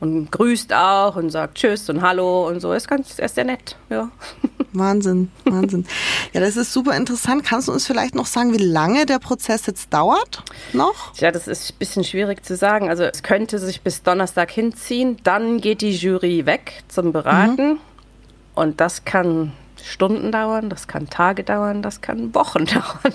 und 0.00 0.30
grüßt 0.30 0.72
auch 0.72 1.16
und 1.16 1.30
sagt 1.30 1.56
Tschüss 1.56 1.88
und 1.88 2.02
Hallo 2.02 2.48
und 2.48 2.60
so. 2.60 2.72
Ist 2.72 2.88
ganz, 2.88 3.18
er 3.18 3.26
ist 3.26 3.34
sehr 3.34 3.44
nett, 3.44 3.76
ja. 3.88 4.10
Wahnsinn, 4.72 5.30
Wahnsinn. 5.44 5.86
Ja, 6.34 6.40
das 6.40 6.56
ist 6.56 6.72
super 6.72 6.94
interessant. 6.96 7.44
Kannst 7.44 7.68
du 7.68 7.72
uns 7.72 7.86
vielleicht 7.86 8.14
noch 8.14 8.26
sagen, 8.26 8.52
wie 8.52 8.62
lange 8.62 9.06
der 9.06 9.18
Prozess 9.18 9.66
jetzt 9.66 9.92
dauert? 9.94 10.42
Noch? 10.74 11.14
Ja, 11.16 11.30
das 11.30 11.48
ist 11.48 11.70
ein 11.70 11.78
bisschen 11.78 12.04
schwierig 12.04 12.44
zu 12.44 12.56
sagen. 12.56 12.90
Also 12.90 13.04
es 13.04 13.22
könnte 13.22 13.58
sich 13.58 13.80
bis 13.80 14.02
Donnerstag 14.02 14.50
hinziehen. 14.50 15.16
Dann 15.24 15.62
geht 15.62 15.80
die 15.80 15.96
Jury 15.96 16.44
weg 16.44 16.84
zum 16.88 17.12
Beraten. 17.12 17.68
Mhm. 17.68 17.78
Und 18.54 18.80
das 18.80 19.04
kann 19.06 19.52
Stunden 19.82 20.32
dauern, 20.32 20.68
das 20.68 20.88
kann 20.88 21.08
Tage 21.08 21.44
dauern, 21.44 21.82
das 21.82 22.00
kann 22.00 22.34
Wochen 22.34 22.64
dauern. 22.66 23.14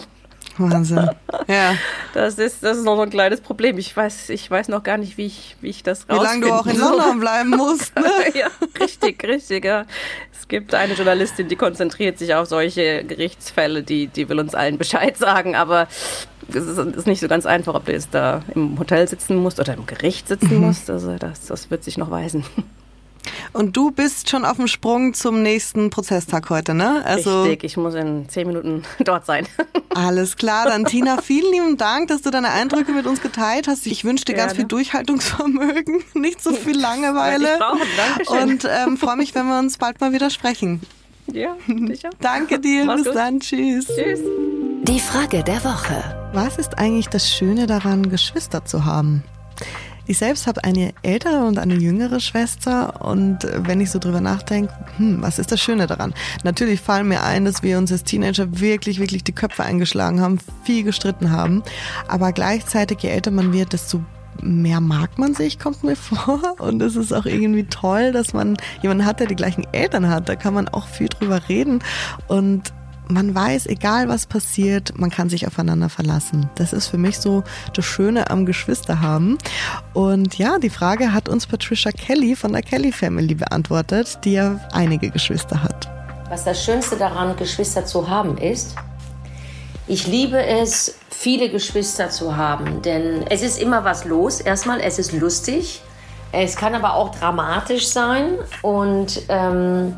Wahnsinn. 0.58 1.10
Ja. 1.48 1.76
Das 2.14 2.36
ist, 2.36 2.64
das 2.64 2.78
ist 2.78 2.84
noch 2.84 2.96
so 2.96 3.02
ein 3.02 3.10
kleines 3.10 3.42
Problem. 3.42 3.78
Ich 3.78 3.96
weiß, 3.96 4.30
ich 4.30 4.50
weiß 4.50 4.68
noch 4.68 4.84
gar 4.84 4.98
nicht, 4.98 5.18
wie 5.18 5.26
ich, 5.26 5.56
wie 5.62 5.70
ich 5.70 5.84
das 5.84 6.08
Wie 6.08 6.14
lange 6.14 6.48
du 6.48 6.54
auch 6.54 6.66
in 6.66 6.78
London 6.78 7.20
bleiben 7.20 7.50
musst. 7.52 7.96
Ne? 7.96 8.12
ja, 8.34 8.48
richtig, 8.80 9.24
richtig. 9.24 9.66
Ja. 9.66 9.86
Es 10.32 10.48
gibt 10.48 10.74
eine 10.74 10.94
Journalistin, 10.94 11.48
die 11.48 11.56
konzentriert 11.56 12.18
sich 12.18 12.34
auf 12.36 12.48
solche 12.48 13.04
Gerichtsfälle, 13.04 13.84
die, 13.84 14.08
die 14.08 14.28
will 14.30 14.40
uns 14.40 14.56
allen 14.56 14.78
Bescheid 14.78 15.18
sagen, 15.18 15.56
aber 15.56 15.88
es 16.50 16.56
ist, 16.56 16.78
ist 16.78 17.08
nicht 17.08 17.22
so 17.22 17.28
ganz 17.28 17.46
einfach, 17.46 17.76
ob 17.76 17.86
du 17.86 17.92
jetzt 17.92 18.10
da 18.12 18.42
im 18.54 18.78
Hotel 18.78 19.08
sitzen 19.08 19.38
musst 19.38 19.60
oder 19.60 19.74
im 19.74 19.86
Gericht 19.86 20.28
sitzen 20.28 20.56
mhm. 20.56 20.66
musst. 20.68 20.90
Also 20.90 21.16
das, 21.16 21.46
das 21.46 21.72
wird 21.72 21.84
sich 21.84 21.98
noch 21.98 22.12
weisen. 22.12 22.44
Und 23.54 23.76
du 23.76 23.92
bist 23.92 24.30
schon 24.30 24.46
auf 24.46 24.58
dem 24.58 24.68
Sprung 24.68 25.14
zum 25.14 25.42
nächsten 25.42 25.90
Prozesstag 25.90 26.50
heute, 26.50 26.74
ne? 26.74 27.04
Also 27.06 27.44
Richtig, 27.44 27.66
ich 27.66 27.78
muss 27.78 27.94
in 27.96 28.30
zehn 28.30 28.48
Minuten 28.48 28.84
dort 29.00 29.26
sein. 29.26 29.46
Alles 29.90 30.38
klar, 30.38 30.66
dann 30.68 30.86
Tina, 30.86 31.22
vielen 31.22 31.52
lieben 31.52 31.78
Dank, 31.78 32.08
dass 32.08 32.22
du 32.22 32.30
deine 32.32 32.50
Eindrücke 32.50 32.94
mit 32.94 33.06
uns 33.06 33.22
geteilt 33.22 33.68
hast. 33.68 33.86
Ich 33.88 34.06
wünsche 34.06 34.24
dir 34.24 34.36
Gerne. 34.36 34.48
ganz 34.48 34.58
viel 34.58 34.68
Durchhaltungsvermögen, 34.68 36.02
nicht 36.14 36.42
so 36.42 36.54
viel 36.54 36.80
Langeweile. 36.80 37.54
Ich 37.54 37.60
brauche, 37.60 37.80
Dankeschön. 37.98 38.50
Und 38.50 38.68
ähm, 38.70 38.98
freue 38.98 39.18
mich, 39.18 39.36
wenn 39.36 39.48
wir 39.48 39.60
uns 39.60 39.78
bald 39.78 40.00
mal 40.00 40.14
wieder 40.14 40.30
sprechen. 40.30 40.82
Ja, 41.32 41.56
sicher. 41.88 42.10
Danke 42.22 42.60
dir, 42.60 42.86
Mach's 42.86 43.04
bis 43.04 43.12
gut. 43.12 43.16
dann, 43.16 43.40
tschüss. 43.42 43.88
Tschüss. 43.88 44.20
Die 44.84 45.00
Frage 45.00 45.44
der 45.44 45.64
Woche. 45.64 46.30
Was 46.34 46.58
ist 46.58 46.78
eigentlich 46.78 47.08
das 47.10 47.30
Schöne 47.30 47.68
daran, 47.68 48.10
Geschwister 48.10 48.64
zu 48.66 48.86
haben? 48.86 49.24
Ich 50.08 50.18
selbst 50.18 50.48
habe 50.48 50.64
eine 50.64 50.94
ältere 51.04 51.46
und 51.46 51.60
eine 51.60 51.76
jüngere 51.76 52.20
Schwester 52.20 53.06
und 53.06 53.40
wenn 53.52 53.82
ich 53.82 53.92
so 53.92 54.00
drüber 54.00 54.22
nachdenke, 54.22 54.74
hm, 54.98 55.22
was 55.22 55.40
ist 55.40 55.52
das 55.52 55.62
Schöne 55.62 55.88
daran? 55.88 56.14
Natürlich 56.44 56.82
fallen 56.82 57.08
mir 57.08 57.24
ein, 57.24 57.46
dass 57.46 57.64
wir 57.64 57.78
uns 57.78 57.92
als 57.92 58.04
Teenager 58.04 58.60
wirklich, 58.60 59.00
wirklich 59.00 59.24
die 59.24 59.32
Köpfe 59.32 59.64
eingeschlagen 59.64 60.22
haben, 60.22 60.40
viel 60.64 60.84
gestritten 60.84 61.32
haben, 61.32 61.64
aber 62.08 62.32
gleichzeitig, 62.32 63.00
je 63.02 63.10
älter 63.10 63.32
man 63.32 63.54
wird, 63.54 63.74
desto 63.74 64.04
mehr 64.42 64.82
mag 64.82 65.18
man 65.18 65.34
sich, 65.34 65.60
kommt 65.60 65.84
mir 65.84 65.96
vor. 65.96 66.56
Und 66.60 66.82
es 66.82 66.96
ist 66.96 67.14
auch 67.14 67.26
irgendwie 67.26 67.66
toll, 67.66 68.12
dass 68.12 68.34
man 68.34 68.58
jemanden 68.82 69.06
hat, 69.06 69.20
der 69.20 69.28
die 69.28 69.36
gleichen 69.36 69.66
Eltern 69.72 70.10
hat. 70.10 70.30
Da 70.30 70.36
kann 70.36 70.54
man 70.54 70.68
auch 70.68 70.88
viel 70.88 71.10
drüber 71.10 71.48
reden. 71.50 71.80
Und 72.28 72.74
man 73.14 73.36
weiß, 73.36 73.68
egal 73.68 74.08
was 74.10 74.26
passiert, 74.26 74.98
man 74.98 75.10
kann 75.10 75.30
sich 75.30 75.48
aufeinander 75.48 75.90
verlassen. 75.90 76.50
Das 76.56 76.74
ist 76.74 76.88
für 76.88 76.98
mich 76.98 77.20
so 77.20 77.44
das 77.74 77.86
Schöne 77.86 78.30
am 78.30 78.46
Geschwister 78.46 79.02
haben. 79.02 79.38
Und 79.94 80.38
ja, 80.38 80.60
die 80.60 80.70
Frage 80.70 81.14
hat 81.14 81.30
uns 81.30 81.48
Patricia 81.48 81.92
Kelly 81.92 82.36
von 82.36 82.54
der 82.54 82.62
Kelly 82.62 82.92
Family 82.92 83.36
beantwortet, 83.36 84.20
die 84.24 84.34
ja 84.34 84.60
einige 84.72 85.10
Geschwister 85.10 85.62
hat. 85.62 85.90
Was 86.30 86.46
das 86.46 86.64
Schönste 86.64 86.96
daran, 86.96 87.36
Geschwister 87.36 87.86
zu 87.86 88.10
haben, 88.10 88.38
ist, 88.38 88.76
ich 89.88 90.08
liebe 90.08 90.42
es, 90.42 90.96
viele 91.10 91.50
Geschwister 91.50 92.10
zu 92.10 92.38
haben, 92.38 92.82
denn 92.82 93.26
es 93.30 93.42
ist 93.42 93.62
immer 93.62 93.84
was 93.84 94.06
los. 94.06 94.40
Erstmal, 94.40 94.80
es 94.80 95.00
ist 95.00 95.12
lustig, 95.12 95.82
es 96.32 96.56
kann 96.56 96.76
aber 96.76 96.94
auch 96.94 97.14
dramatisch 97.14 97.90
sein 97.90 98.36
und 98.62 99.22
ähm, 99.28 99.94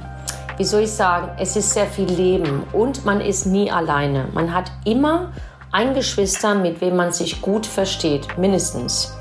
wie 0.57 0.63
soll 0.63 0.81
ich 0.81 0.91
sagen, 0.91 1.29
es 1.39 1.55
ist 1.55 1.73
sehr 1.73 1.87
viel 1.87 2.09
Leben 2.09 2.63
und 2.73 3.05
man 3.05 3.21
ist 3.21 3.45
nie 3.45 3.71
alleine. 3.71 4.27
Man 4.33 4.53
hat 4.53 4.71
immer 4.85 5.31
ein 5.71 5.93
Geschwister, 5.93 6.53
mit 6.53 6.81
wem 6.81 6.95
man 6.95 7.11
sich 7.11 7.41
gut 7.41 7.65
versteht, 7.65 8.37
mindestens. 8.37 9.15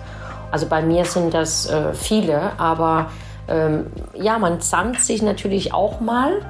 Also 0.51 0.67
bei 0.67 0.83
mir 0.83 1.07
sind 1.07 1.33
das 1.33 1.69
äh, 1.71 1.95
viele, 1.95 2.53
aber 2.59 3.11
ähm, 3.49 3.87
ja, 4.15 4.39
man 4.39 4.61
zankt 4.61 5.01
sich 5.01 5.23
natürlich 5.23 5.73
auch 5.73 6.01
mal, 6.01 6.43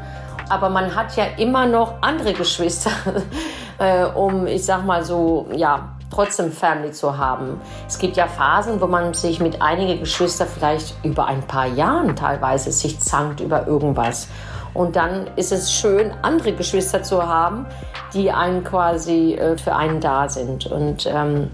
aber 0.49 0.69
man 0.69 0.97
hat 0.97 1.17
ja 1.17 1.25
immer 1.37 1.67
noch 1.67 1.95
andere 2.01 2.33
Geschwister, 2.33 2.91
äh, 3.79 4.05
um, 4.05 4.47
ich 4.49 4.65
sag 4.65 4.85
mal 4.85 5.05
so, 5.05 5.47
ja, 5.55 5.91
trotzdem 6.11 6.53
Family 6.53 6.93
zu 6.93 7.17
haben. 7.17 7.61
Es 7.87 7.99
gibt 7.99 8.17
ja 8.17 8.27
Phasen, 8.27 8.81
wo 8.81 8.87
man 8.87 9.15
sich 9.15 9.41
mit 9.41 9.63
einigen 9.63 10.01
Geschwistern 10.01 10.49
vielleicht 10.53 10.95
über 11.05 11.27
ein 11.27 11.43
paar 11.43 11.67
Jahren 11.67 12.15
teilweise 12.17 12.71
sich 12.73 13.01
zankt 13.01 13.41
über 13.41 13.67
irgendwas. 13.67 14.29
Und 14.75 14.97
dann 14.97 15.29
ist 15.37 15.53
es 15.53 15.73
schön, 15.73 16.13
andere 16.23 16.53
Geschwister 16.53 17.03
zu 17.03 17.27
haben, 17.27 17.67
die 18.15 18.31
einen 18.31 18.65
quasi 18.65 19.35
äh, 19.35 19.57
für 19.59 19.75
einen 19.75 20.01
da 20.01 20.29
sind. 20.29 20.67
Und 20.67 21.07
ähm, 21.07 21.51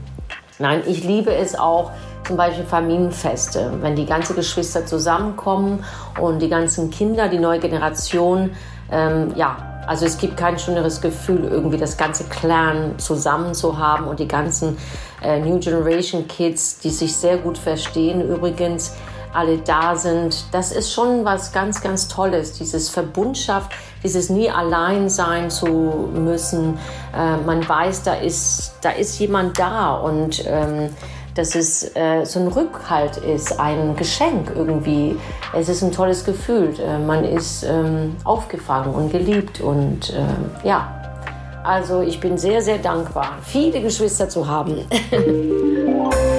nein, 0.59 0.83
ich 0.87 1.05
liebe 1.05 1.35
es 1.35 1.59
auch, 1.59 1.91
zum 2.27 2.37
Beispiel 2.37 2.65
Familienfeste, 2.65 3.73
wenn 3.81 3.97
die 3.97 4.05
ganzen 4.05 4.37
Geschwister 4.37 4.85
zusammenkommen 4.85 5.83
und 6.21 6.41
die 6.41 6.51
ganzen 6.51 6.91
Kinder, 6.91 7.29
die 7.29 7.39
neue 7.39 7.59
Generation, 7.59 8.51
ähm, 8.93 9.33
ja, 9.35 9.57
also 9.87 10.05
es 10.05 10.19
gibt 10.19 10.37
kein 10.37 10.59
schöneres 10.59 11.01
Gefühl, 11.01 11.45
irgendwie 11.51 11.79
das 11.79 11.97
ganze 11.97 12.25
Clan 12.25 12.99
zusammen 12.99 13.55
zu 13.55 13.79
haben 13.79 14.07
und 14.07 14.21
die 14.21 14.29
ganzen 14.29 14.77
äh, 15.23 15.41
New 15.41 15.59
Generation 15.59 16.29
Kids, 16.29 16.81
die 16.81 16.91
sich 16.91 17.17
sehr 17.17 17.39
gut 17.39 17.57
verstehen 17.57 18.21
übrigens, 18.21 18.95
alle 19.33 19.59
da 19.59 19.97
sind. 19.97 20.45
Das 20.53 20.73
ist 20.73 20.93
schon 20.93 21.25
was 21.25 21.53
ganz, 21.53 21.81
ganz 21.81 22.09
Tolles, 22.09 22.53
dieses 22.53 22.89
Verbundschaft, 22.89 23.73
dieses 24.03 24.31
nie 24.31 24.51
allein 24.51 25.09
sein 25.09 25.51
zu 25.51 25.67
müssen. 26.15 26.79
Äh, 27.17 27.37
man 27.45 27.69
weiß, 27.69 28.03
da 28.03 28.15
ist, 28.15 28.75
da 28.83 28.91
ist 28.91 29.19
jemand 29.19 29.59
da 29.59 29.95
und 29.95 30.45
ähm, 30.47 30.91
dass 31.35 31.55
es 31.55 31.95
äh, 31.95 32.25
so 32.25 32.41
ein 32.41 32.49
Rückhalt 32.49 33.19
ist, 33.19 33.61
ein 33.61 33.95
Geschenk 33.95 34.53
irgendwie. 34.57 35.17
Es 35.55 35.69
ist 35.69 35.83
ein 35.83 35.93
tolles 35.93 36.25
Gefühl. 36.25 36.75
Äh, 36.81 36.99
man 36.99 37.25
ist 37.25 37.63
ähm, 37.63 38.17
aufgefangen 38.25 38.93
und 38.93 39.13
geliebt 39.13 39.61
und 39.61 40.11
äh, 40.11 40.67
ja. 40.67 40.95
Also 41.63 42.01
ich 42.01 42.19
bin 42.19 42.39
sehr, 42.39 42.63
sehr 42.63 42.79
dankbar, 42.79 43.39
viele 43.43 43.83
Geschwister 43.83 44.29
zu 44.29 44.49
haben. 44.49 44.87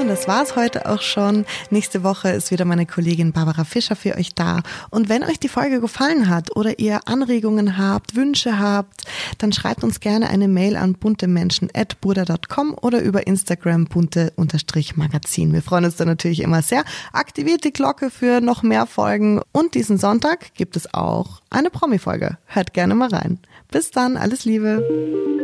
und 0.00 0.08
das 0.08 0.26
war's 0.28 0.56
heute 0.56 0.88
auch 0.88 1.02
schon. 1.02 1.44
Nächste 1.70 2.02
Woche 2.02 2.30
ist 2.30 2.50
wieder 2.50 2.64
meine 2.64 2.86
Kollegin 2.86 3.32
Barbara 3.32 3.64
Fischer 3.64 3.96
für 3.96 4.16
euch 4.16 4.34
da. 4.34 4.62
Und 4.90 5.08
wenn 5.08 5.22
euch 5.22 5.38
die 5.38 5.48
Folge 5.48 5.80
gefallen 5.80 6.28
hat 6.28 6.56
oder 6.56 6.78
ihr 6.78 7.06
Anregungen 7.06 7.78
habt, 7.78 8.16
Wünsche 8.16 8.58
habt, 8.58 9.04
dann 9.38 9.52
schreibt 9.52 9.84
uns 9.84 10.00
gerne 10.00 10.28
eine 10.28 10.48
Mail 10.48 10.76
an 10.76 10.94
buntemenschen.burda.com 10.94 12.76
oder 12.80 13.02
über 13.02 13.26
Instagram 13.26 13.86
bunte-magazin. 13.86 15.52
Wir 15.52 15.62
freuen 15.62 15.84
uns 15.84 15.96
da 15.96 16.04
natürlich 16.04 16.40
immer 16.40 16.62
sehr. 16.62 16.84
Aktiviert 17.12 17.64
die 17.64 17.72
Glocke 17.72 18.10
für 18.10 18.40
noch 18.40 18.62
mehr 18.62 18.86
Folgen 18.86 19.40
und 19.52 19.74
diesen 19.74 19.98
Sonntag 19.98 20.54
gibt 20.54 20.76
es 20.76 20.92
auch 20.92 21.40
eine 21.50 21.70
Promi-Folge. 21.70 22.38
Hört 22.46 22.74
gerne 22.74 22.94
mal 22.94 23.08
rein. 23.08 23.38
Bis 23.70 23.90
dann, 23.90 24.16
alles 24.16 24.44
Liebe. 24.44 25.43